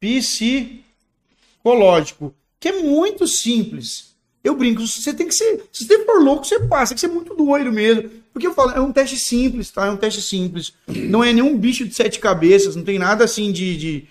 psicológico, 0.00 2.34
que 2.58 2.68
é 2.68 2.82
muito 2.82 3.26
simples. 3.26 4.15
Eu 4.46 4.54
brinco, 4.54 4.86
você 4.86 5.12
tem 5.12 5.26
que 5.26 5.34
ser. 5.34 5.64
Se 5.72 5.84
você 5.84 6.04
for 6.04 6.22
louco, 6.22 6.44
você 6.44 6.60
passa, 6.60 6.90
tem 6.90 6.94
que 6.94 7.00
ser 7.00 7.08
muito 7.08 7.34
doido 7.34 7.72
mesmo. 7.72 8.08
Porque 8.32 8.46
eu 8.46 8.54
falo, 8.54 8.70
é 8.70 8.80
um 8.80 8.92
teste 8.92 9.18
simples, 9.18 9.72
tá? 9.72 9.86
É 9.86 9.90
um 9.90 9.96
teste 9.96 10.22
simples. 10.22 10.72
Não 10.86 11.24
é 11.24 11.32
nenhum 11.32 11.58
bicho 11.58 11.84
de 11.84 11.92
sete 11.92 12.20
cabeças, 12.20 12.76
não 12.76 12.84
tem 12.84 12.96
nada 12.96 13.24
assim 13.24 13.50
de. 13.50 13.76
de, 13.76 14.08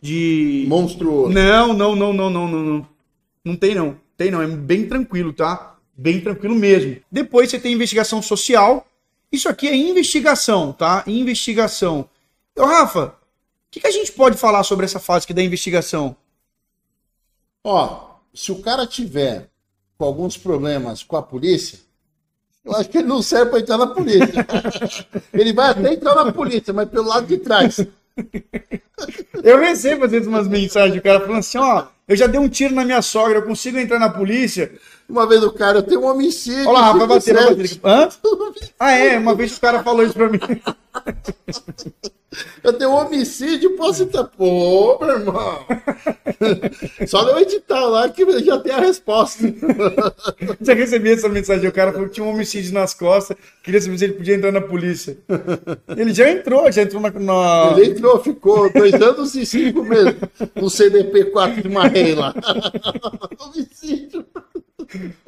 de... 0.00 0.64
Monstruoso. 0.68 1.34
Não, 1.34 1.74
não, 1.74 1.94
não, 1.94 2.14
não, 2.14 2.30
não, 2.30 2.48
não, 2.48 2.62
não. 2.62 2.88
Não 3.44 3.56
tem 3.56 3.74
não. 3.74 4.00
Tem 4.16 4.30
não, 4.30 4.40
é 4.40 4.46
bem 4.46 4.88
tranquilo, 4.88 5.34
tá? 5.34 5.76
Bem 5.94 6.18
tranquilo 6.18 6.54
mesmo. 6.54 6.96
Depois 7.12 7.50
você 7.50 7.58
tem 7.58 7.74
investigação 7.74 8.22
social. 8.22 8.86
Isso 9.30 9.50
aqui 9.50 9.68
é 9.68 9.76
investigação, 9.76 10.72
tá? 10.72 11.04
Investigação. 11.06 12.08
Ô, 12.56 12.64
Rafa, 12.64 13.08
o 13.08 13.12
que, 13.70 13.80
que 13.80 13.86
a 13.86 13.90
gente 13.90 14.12
pode 14.12 14.38
falar 14.38 14.62
sobre 14.62 14.86
essa 14.86 14.98
fase 14.98 15.24
aqui 15.24 15.34
da 15.34 15.42
investigação? 15.42 16.16
Ó, 17.62 18.14
se 18.32 18.50
o 18.50 18.62
cara 18.62 18.86
tiver 18.86 19.50
com 19.96 20.04
alguns 20.04 20.36
problemas 20.36 21.02
com 21.02 21.16
a 21.16 21.22
polícia, 21.22 21.78
eu 22.64 22.74
acho 22.74 22.88
que 22.88 22.98
ele 22.98 23.08
não 23.08 23.22
serve 23.22 23.50
para 23.50 23.60
entrar 23.60 23.76
na 23.76 23.86
polícia. 23.86 24.46
ele 25.32 25.52
vai 25.52 25.70
até 25.70 25.92
entrar 25.92 26.14
na 26.14 26.32
polícia, 26.32 26.72
mas 26.72 26.88
pelo 26.88 27.08
lado 27.08 27.26
de 27.26 27.36
trás. 27.36 27.86
Eu 29.42 29.58
recebo 29.58 30.06
às 30.06 30.10
vezes 30.10 30.26
umas 30.26 30.48
mensagens 30.48 30.94
do 30.94 31.02
cara 31.02 31.20
falando 31.20 31.40
assim, 31.40 31.58
ó, 31.58 31.86
eu 32.08 32.16
já 32.16 32.26
dei 32.26 32.40
um 32.40 32.48
tiro 32.48 32.74
na 32.74 32.84
minha 32.84 33.02
sogra, 33.02 33.38
eu 33.38 33.42
consigo 33.42 33.78
entrar 33.78 33.98
na 33.98 34.08
polícia. 34.08 34.72
Uma 35.08 35.26
vez 35.26 35.42
o 35.44 35.52
cara, 35.52 35.78
eu 35.78 35.82
tenho 35.82 36.00
um 36.00 36.06
homicídio. 36.06 36.68
Olha 36.68 36.78
lá, 36.80 36.92
vai 36.92 37.06
bater, 37.06 37.34
vai 37.34 37.46
bater. 37.54 37.68
certo? 37.68 37.80
Hã? 37.84 38.08
Ah, 38.80 38.92
é, 38.92 39.18
uma 39.18 39.34
vez 39.34 39.56
o 39.56 39.60
cara 39.60 39.82
falou 39.82 40.02
isso 40.04 40.14
pra 40.14 40.28
mim. 40.28 40.38
Eu 42.64 42.72
tenho 42.72 42.90
um 42.90 42.94
homicídio, 42.96 43.76
posso 43.76 44.02
entrar. 44.02 44.24
Pô, 44.24 44.98
meu 45.00 45.08
irmão. 45.20 45.64
Só 47.06 47.24
não 47.24 47.38
editar 47.38 47.84
lá 47.86 48.08
que 48.08 48.24
já 48.42 48.58
tem 48.58 48.72
a 48.72 48.80
resposta. 48.80 49.44
Já 50.60 50.74
recebi 50.74 51.12
essa 51.12 51.28
mensagem, 51.28 51.68
o 51.68 51.72
cara 51.72 51.92
falou 51.92 52.08
que 52.08 52.14
tinha 52.14 52.26
um 52.26 52.30
homicídio 52.30 52.74
nas 52.74 52.92
costas, 52.92 53.36
queria 53.62 53.80
saber 53.80 53.98
se 53.98 54.04
ele 54.06 54.14
podia 54.14 54.34
entrar 54.34 54.50
na 54.50 54.60
polícia. 54.60 55.16
Ele 55.96 56.12
já 56.12 56.28
entrou, 56.28 56.72
já 56.72 56.82
entrou 56.82 57.00
na... 57.00 57.10
na- 57.10 57.74
Ele 57.76 57.92
entrou, 57.92 58.18
ficou 58.20 58.68
dois 58.72 58.94
anos 58.94 59.32
e 59.36 59.46
cinco 59.46 59.84
meses 59.84 60.16
no 60.56 60.68
CDP 60.68 61.26
4 61.26 61.62
de 61.62 61.68
Marrei 61.68 62.16
lá. 62.16 62.34
homicídio. 63.38 64.26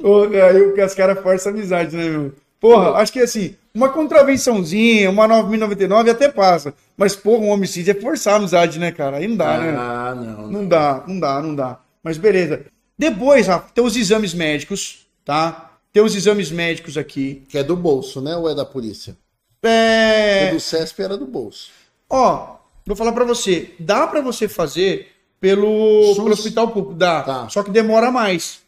Ô, 0.01 0.23
Aí 0.23 0.61
o- 0.61 0.83
as 0.83 0.93
caras 0.93 1.19
forçam 1.21 1.51
amizade, 1.51 1.95
né, 1.95 2.09
meu? 2.09 2.33
Porra, 2.59 2.91
acho 2.93 3.13
que 3.13 3.19
assim, 3.19 3.55
uma 3.73 3.89
contravençãozinha, 3.89 5.09
uma 5.09 5.27
9.099 5.27 6.09
até 6.09 6.27
passa. 6.29 6.73
Mas, 6.97 7.15
porra, 7.15 7.43
um 7.43 7.49
homicídio 7.49 7.91
é 7.91 8.01
forçar 8.01 8.33
a 8.33 8.37
amizade, 8.37 8.79
né, 8.79 8.91
cara? 8.91 9.17
Aí 9.17 9.27
não 9.27 9.35
dá, 9.37 9.57
né? 9.59 9.75
Ah, 9.77 10.15
não. 10.15 10.47
Não 10.47 10.67
dá, 10.67 11.03
não 11.07 11.19
dá, 11.19 11.41
não 11.41 11.55
dá. 11.55 11.79
Mas 12.03 12.17
beleza. 12.17 12.65
Depois, 12.97 13.45
Rafa, 13.47 13.69
tem 13.73 13.83
os 13.83 13.95
exames 13.95 14.33
médicos, 14.33 15.05
tá? 15.23 15.71
Tem 15.93 16.01
os 16.03 16.15
exames 16.15 16.49
médicos 16.51 16.97
aqui. 16.97 17.43
Que 17.47 17.59
é 17.59 17.63
do 17.63 17.75
bolso, 17.75 18.19
né? 18.21 18.35
Ou 18.35 18.49
é 18.49 18.55
da 18.55 18.65
polícia? 18.65 19.15
É... 19.63 20.49
O 20.51 20.55
do 20.55 20.59
CESP 20.59 21.01
era 21.03 21.17
do 21.17 21.25
bolso. 21.25 21.69
Ó, 22.09 22.55
vou 22.85 22.95
falar 22.95 23.11
pra 23.11 23.25
você. 23.25 23.71
Dá 23.79 24.07
pra 24.07 24.21
você 24.21 24.47
fazer 24.47 25.07
pelo, 25.39 26.05
SUS? 26.07 26.15
pelo 26.17 26.31
hospital 26.31 26.67
público, 26.69 26.93
dá. 26.95 27.21
Tá. 27.21 27.43
É. 27.47 27.49
Só 27.49 27.61
que 27.63 27.69
demora 27.71 28.11
mais. 28.11 28.59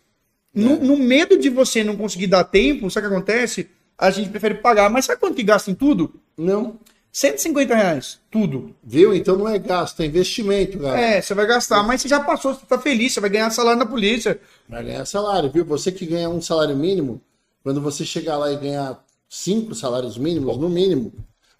No, 0.53 0.77
no 0.77 0.97
medo 0.97 1.37
de 1.37 1.49
você 1.49 1.83
não 1.83 1.95
conseguir 1.95 2.27
dar 2.27 2.43
tempo, 2.43 2.89
sabe 2.89 3.07
o 3.07 3.09
que 3.09 3.15
acontece? 3.15 3.69
A 3.97 4.09
gente 4.09 4.29
prefere 4.29 4.55
pagar. 4.55 4.89
Mas 4.89 5.05
sabe 5.05 5.19
quanto 5.19 5.35
que 5.35 5.43
gasta 5.43 5.69
em 5.69 5.75
tudo? 5.75 6.13
Não. 6.37 6.79
150 7.11 7.75
reais. 7.75 8.19
Tudo. 8.29 8.75
Viu? 8.83 9.15
Então 9.15 9.35
não 9.35 9.47
é 9.47 9.57
gasto, 9.57 10.01
é 10.01 10.05
investimento, 10.05 10.79
cara. 10.79 10.99
É, 10.99 11.21
você 11.21 11.33
vai 11.33 11.45
gastar, 11.45 11.83
mas 11.83 12.01
você 12.01 12.07
já 12.07 12.19
passou, 12.19 12.53
você 12.53 12.65
tá 12.65 12.77
feliz, 12.77 13.13
você 13.13 13.19
vai 13.19 13.29
ganhar 13.29 13.49
salário 13.49 13.79
na 13.79 13.85
polícia. 13.85 14.39
Vai 14.67 14.83
ganhar 14.83 15.05
salário, 15.05 15.51
viu? 15.51 15.65
Você 15.65 15.91
que 15.91 16.05
ganha 16.05 16.29
um 16.29 16.41
salário 16.41 16.75
mínimo, 16.75 17.21
quando 17.63 17.81
você 17.81 18.05
chegar 18.05 18.37
lá 18.37 18.51
e 18.51 18.57
ganhar 18.57 19.03
cinco 19.27 19.73
salários 19.73 20.17
mínimos, 20.17 20.57
no 20.57 20.69
mínimo, 20.69 21.11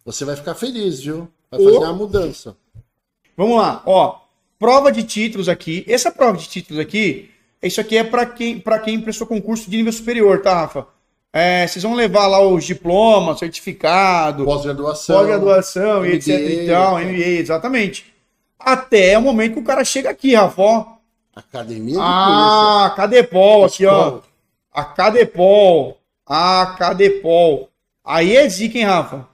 você 0.06 0.23
vai 0.23 0.36
ficar 0.36 0.56
feliz, 0.56 0.99
viu? 0.99 1.28
Vai 1.52 1.63
fazer 1.63 1.78
Ô. 1.78 1.80
uma 1.82 1.93
mudança. 1.93 2.56
Vamos 3.36 3.58
lá, 3.58 3.82
ó. 3.86 4.19
Prova 4.60 4.91
de 4.91 5.04
títulos 5.04 5.49
aqui. 5.49 5.86
Essa 5.88 6.12
prova 6.12 6.38
de 6.38 6.47
títulos 6.47 6.82
aqui, 6.82 7.32
isso 7.67 7.82
aqui 7.82 7.98
é 7.98 8.04
para 8.04 8.26
quem, 8.26 8.60
pra 8.60 8.80
quem 8.80 9.00
prestou 9.02 9.28
concurso 9.28 9.69
de 9.69 9.78
nível 9.78 9.91
superior, 9.91 10.41
tá, 10.41 10.54
Rafa? 10.54 10.88
É, 11.32 11.67
vocês 11.67 11.84
vão 11.84 11.93
levar 11.93 12.26
lá 12.28 12.41
os 12.41 12.63
diplomas, 12.65 13.38
certificado, 13.39 14.45
Pós-graduação. 14.45 15.15
pós-graduação 15.17 16.06
e 16.06 16.13
etc 16.13 16.28
e 16.28 16.67
tal, 16.67 16.98
MBA. 16.98 17.39
Exatamente. 17.39 18.06
Até 18.58 19.17
o 19.17 19.22
momento 19.22 19.54
que 19.54 19.60
o 19.60 19.63
cara 19.63 19.84
chega 19.84 20.10
aqui, 20.10 20.34
Rafa, 20.34 20.62
ó. 20.62 20.86
Academia 21.36 21.93
de 21.93 22.00
Ah, 22.02 22.93
Cadepol 22.95 23.65
aqui, 23.65 23.86
ó. 23.86 24.19
A 24.74 24.84
Cadepol. 24.84 25.98
A 26.26 26.76
Cadepol. 26.78 27.69
Aí 28.04 28.36
é 28.36 28.50
zica, 28.50 28.78
hein, 28.78 28.86
Rafa? 28.86 29.28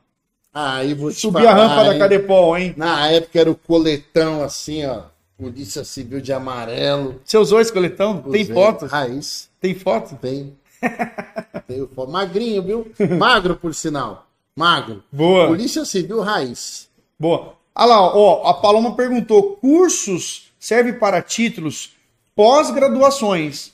Aí 0.54 0.94
vou 0.94 1.12
te 1.12 1.20
Subir 1.20 1.48
a 1.48 1.54
rampa 1.54 1.84
da 1.84 1.94
hein? 1.94 2.00
Cadepol, 2.00 2.58
hein? 2.58 2.74
Na 2.78 3.10
época 3.10 3.40
era 3.40 3.52
o 3.52 3.56
coletão 3.56 4.44
assim, 4.44 4.86
ó. 4.86 5.02
Polícia 5.38 5.84
Civil 5.84 6.21
de 6.21 6.32
amarelo. 6.32 7.21
Você 7.24 7.38
usou 7.38 7.60
esse 7.60 7.71
coletão? 7.71 8.21
Tem 8.21 8.43
Usei. 8.43 8.56
foto? 8.56 8.86
Raiz. 8.86 9.50
Tem 9.60 9.76
foto? 9.76 10.15
Tem. 10.15 10.56
Tem 11.67 11.88
foto. 11.88 12.12
Magrinho, 12.12 12.63
viu? 12.63 12.91
Magro, 13.17 13.56
por 13.56 13.74
sinal. 13.74 14.28
Magro. 14.56 15.04
Boa. 15.12 15.48
Polícia 15.48 15.84
Civil 15.84 16.21
Raiz. 16.21 16.89
Boa. 17.19 17.56
Olha 17.76 17.88
lá, 17.88 18.15
ó, 18.15 18.48
a 18.48 18.54
Paloma 18.54 18.95
perguntou: 18.95 19.58
cursos 19.58 20.54
serve 20.58 20.93
para 20.93 21.21
títulos 21.21 21.93
pós-graduações. 22.34 23.74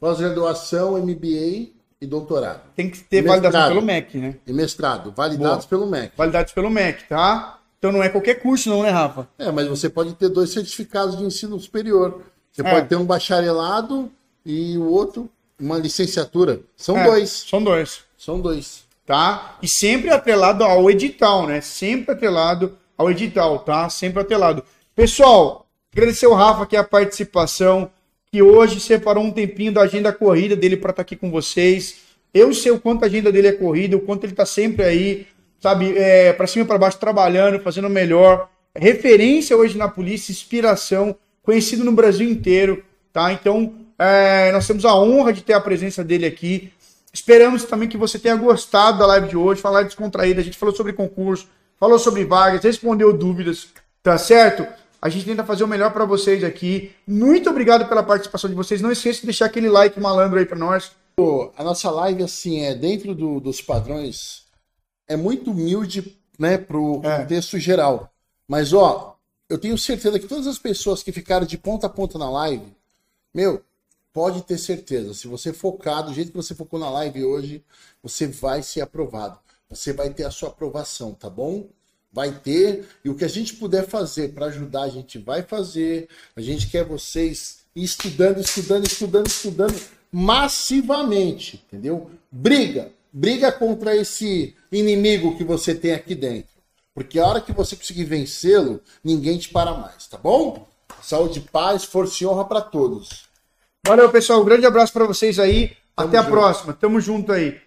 Pós-graduação, 0.00 0.98
MBA 0.98 1.68
e 2.00 2.06
doutorado. 2.06 2.62
Tem 2.74 2.90
que 2.90 2.98
ter 2.98 3.22
validação 3.22 3.68
pelo 3.68 3.82
MEC, 3.82 4.18
né? 4.18 4.34
E 4.46 4.52
mestrado, 4.52 5.12
validados 5.16 5.66
pelo 5.66 5.86
MEC. 5.86 6.12
Validados 6.16 6.52
pelo 6.52 6.68
MEC, 6.68 7.04
tá? 7.08 7.55
Então 7.78 7.92
não 7.92 8.02
é 8.02 8.08
qualquer 8.08 8.36
curso, 8.36 8.68
não, 8.70 8.82
né, 8.82 8.90
Rafa? 8.90 9.28
É, 9.38 9.50
mas 9.52 9.66
você 9.68 9.88
pode 9.88 10.14
ter 10.14 10.28
dois 10.28 10.50
certificados 10.50 11.16
de 11.16 11.24
ensino 11.24 11.58
superior. 11.60 12.22
Você 12.52 12.62
É. 12.62 12.70
pode 12.70 12.88
ter 12.88 12.96
um 12.96 13.04
bacharelado 13.04 14.10
e 14.44 14.76
o 14.78 14.84
outro 14.90 15.28
uma 15.60 15.78
licenciatura. 15.78 16.60
São 16.76 16.96
É, 16.98 17.04
dois. 17.04 17.30
São 17.48 17.62
dois, 17.62 18.00
São 18.18 18.40
dois. 18.40 18.84
tá? 19.04 19.58
E 19.62 19.68
sempre 19.68 20.10
atrelado 20.10 20.64
ao 20.64 20.90
edital, 20.90 21.46
né? 21.46 21.60
Sempre 21.60 22.12
atrelado 22.14 22.76
ao 22.96 23.10
edital, 23.10 23.58
tá? 23.60 23.88
Sempre 23.88 24.20
atrelado. 24.22 24.62
Pessoal, 24.94 25.66
agradecer 25.92 26.26
ao 26.26 26.32
Rafa 26.34 26.62
aqui 26.64 26.76
a 26.76 26.82
participação, 26.84 27.90
que 28.32 28.42
hoje 28.42 28.80
separou 28.80 29.22
um 29.22 29.30
tempinho 29.30 29.72
da 29.72 29.82
agenda 29.82 30.12
corrida 30.12 30.56
dele 30.56 30.76
para 30.76 30.90
estar 30.90 31.02
aqui 31.02 31.14
com 31.14 31.30
vocês. 31.30 31.96
Eu 32.34 32.52
sei 32.52 32.72
o 32.72 32.80
quanto 32.80 33.04
a 33.04 33.06
agenda 33.06 33.30
dele 33.30 33.48
é 33.48 33.52
corrida, 33.52 33.96
o 33.96 34.00
quanto 34.00 34.24
ele 34.24 34.34
tá 34.34 34.44
sempre 34.44 34.84
aí, 34.84 35.26
sabe, 35.60 35.96
é, 35.96 36.32
para 36.32 36.46
cima 36.46 36.64
e 36.64 36.66
para 36.66 36.78
baixo, 36.78 36.98
trabalhando, 36.98 37.60
fazendo 37.60 37.88
melhor. 37.88 38.48
Referência 38.74 39.56
hoje 39.56 39.76
na 39.76 39.88
polícia, 39.88 40.32
inspiração, 40.32 41.16
conhecido 41.42 41.84
no 41.84 41.92
Brasil 41.92 42.28
inteiro, 42.28 42.84
tá? 43.12 43.32
Então, 43.32 43.74
é, 43.98 44.52
nós 44.52 44.66
temos 44.66 44.84
a 44.84 44.94
honra 44.94 45.32
de 45.32 45.42
ter 45.42 45.54
a 45.54 45.60
presença 45.60 46.04
dele 46.04 46.26
aqui. 46.26 46.72
Esperamos 47.12 47.64
também 47.64 47.88
que 47.88 47.96
você 47.96 48.18
tenha 48.18 48.36
gostado 48.36 48.98
da 48.98 49.06
live 49.06 49.28
de 49.28 49.36
hoje, 49.36 49.60
falar 49.60 49.82
descontraída. 49.82 50.40
A 50.40 50.44
gente 50.44 50.58
falou 50.58 50.74
sobre 50.74 50.92
concurso, 50.92 51.48
falou 51.80 51.98
sobre 51.98 52.24
vagas, 52.24 52.62
respondeu 52.62 53.16
dúvidas, 53.16 53.68
tá 54.02 54.18
certo? 54.18 54.66
A 55.00 55.08
gente 55.08 55.24
tenta 55.24 55.44
fazer 55.44 55.64
o 55.64 55.68
melhor 55.68 55.92
para 55.92 56.04
vocês 56.04 56.44
aqui. 56.44 56.90
Muito 57.06 57.48
obrigado 57.48 57.88
pela 57.88 58.02
participação 58.02 58.50
de 58.50 58.56
vocês. 58.56 58.80
Não 58.82 58.92
esqueça 58.92 59.20
de 59.20 59.26
deixar 59.26 59.46
aquele 59.46 59.68
like 59.68 59.98
malandro 60.00 60.38
aí 60.38 60.44
para 60.44 60.58
nós. 60.58 60.92
A 61.56 61.64
nossa 61.64 61.90
live, 61.90 62.22
assim, 62.22 62.60
é 62.62 62.74
dentro 62.74 63.14
do- 63.14 63.40
dos 63.40 63.62
padrões, 63.62 64.42
é 65.08 65.16
muito 65.16 65.50
humilde, 65.50 66.16
né, 66.38 66.58
pro 66.58 67.00
É. 67.04 67.20
contexto 67.20 67.58
geral. 67.58 68.12
Mas, 68.46 68.72
ó, 68.72 69.16
eu 69.48 69.58
tenho 69.58 69.76
certeza 69.78 70.18
que 70.18 70.26
todas 70.26 70.46
as 70.46 70.58
pessoas 70.58 71.02
que 71.02 71.12
ficaram 71.12 71.46
de 71.46 71.56
ponta 71.56 71.86
a 71.86 71.90
ponta 71.90 72.18
na 72.18 72.28
live, 72.30 72.66
meu, 73.32 73.62
pode 74.12 74.42
ter 74.42 74.58
certeza, 74.58 75.12
se 75.14 75.28
você 75.28 75.52
focar 75.52 76.02
do 76.02 76.14
jeito 76.14 76.30
que 76.30 76.36
você 76.36 76.54
focou 76.54 76.80
na 76.80 76.88
live 76.90 77.24
hoje, 77.24 77.62
você 78.02 78.26
vai 78.26 78.62
ser 78.62 78.80
aprovado. 78.80 79.38
Você 79.68 79.92
vai 79.92 80.10
ter 80.10 80.24
a 80.24 80.30
sua 80.30 80.48
aprovação, 80.48 81.12
tá 81.12 81.28
bom? 81.28 81.66
Vai 82.12 82.32
ter, 82.32 82.88
e 83.04 83.10
o 83.10 83.14
que 83.14 83.24
a 83.24 83.28
gente 83.28 83.54
puder 83.56 83.86
fazer 83.86 84.32
para 84.32 84.46
ajudar, 84.46 84.84
a 84.84 84.88
gente 84.88 85.18
vai 85.18 85.42
fazer. 85.42 86.08
A 86.34 86.40
gente 86.40 86.68
quer 86.68 86.84
vocês 86.84 87.58
estudando, 87.74 88.40
estudando, 88.40 88.86
estudando, 88.86 89.26
estudando 89.26 89.78
massivamente, 90.10 91.62
entendeu? 91.66 92.10
Briga, 92.32 92.90
briga 93.16 93.50
contra 93.50 93.96
esse 93.96 94.54
inimigo 94.70 95.38
que 95.38 95.42
você 95.42 95.74
tem 95.74 95.94
aqui 95.94 96.14
dentro. 96.14 96.50
Porque 96.94 97.18
a 97.18 97.26
hora 97.26 97.40
que 97.40 97.50
você 97.50 97.74
conseguir 97.74 98.04
vencê-lo, 98.04 98.80
ninguém 99.02 99.38
te 99.38 99.48
para 99.48 99.72
mais, 99.72 100.06
tá 100.06 100.18
bom? 100.18 100.68
Saúde, 101.00 101.40
paz, 101.40 101.84
força 101.84 102.22
e 102.22 102.26
honra 102.26 102.44
para 102.44 102.60
todos. 102.60 103.24
Valeu, 103.86 104.10
pessoal. 104.10 104.42
Um 104.42 104.44
grande 104.44 104.66
abraço 104.66 104.92
para 104.92 105.06
vocês 105.06 105.38
aí. 105.38 105.68
Tamo 105.96 106.08
Até 106.08 106.18
a 106.18 106.22
junto. 106.22 106.30
próxima. 106.30 106.72
Tamo 106.74 107.00
junto 107.00 107.32
aí. 107.32 107.58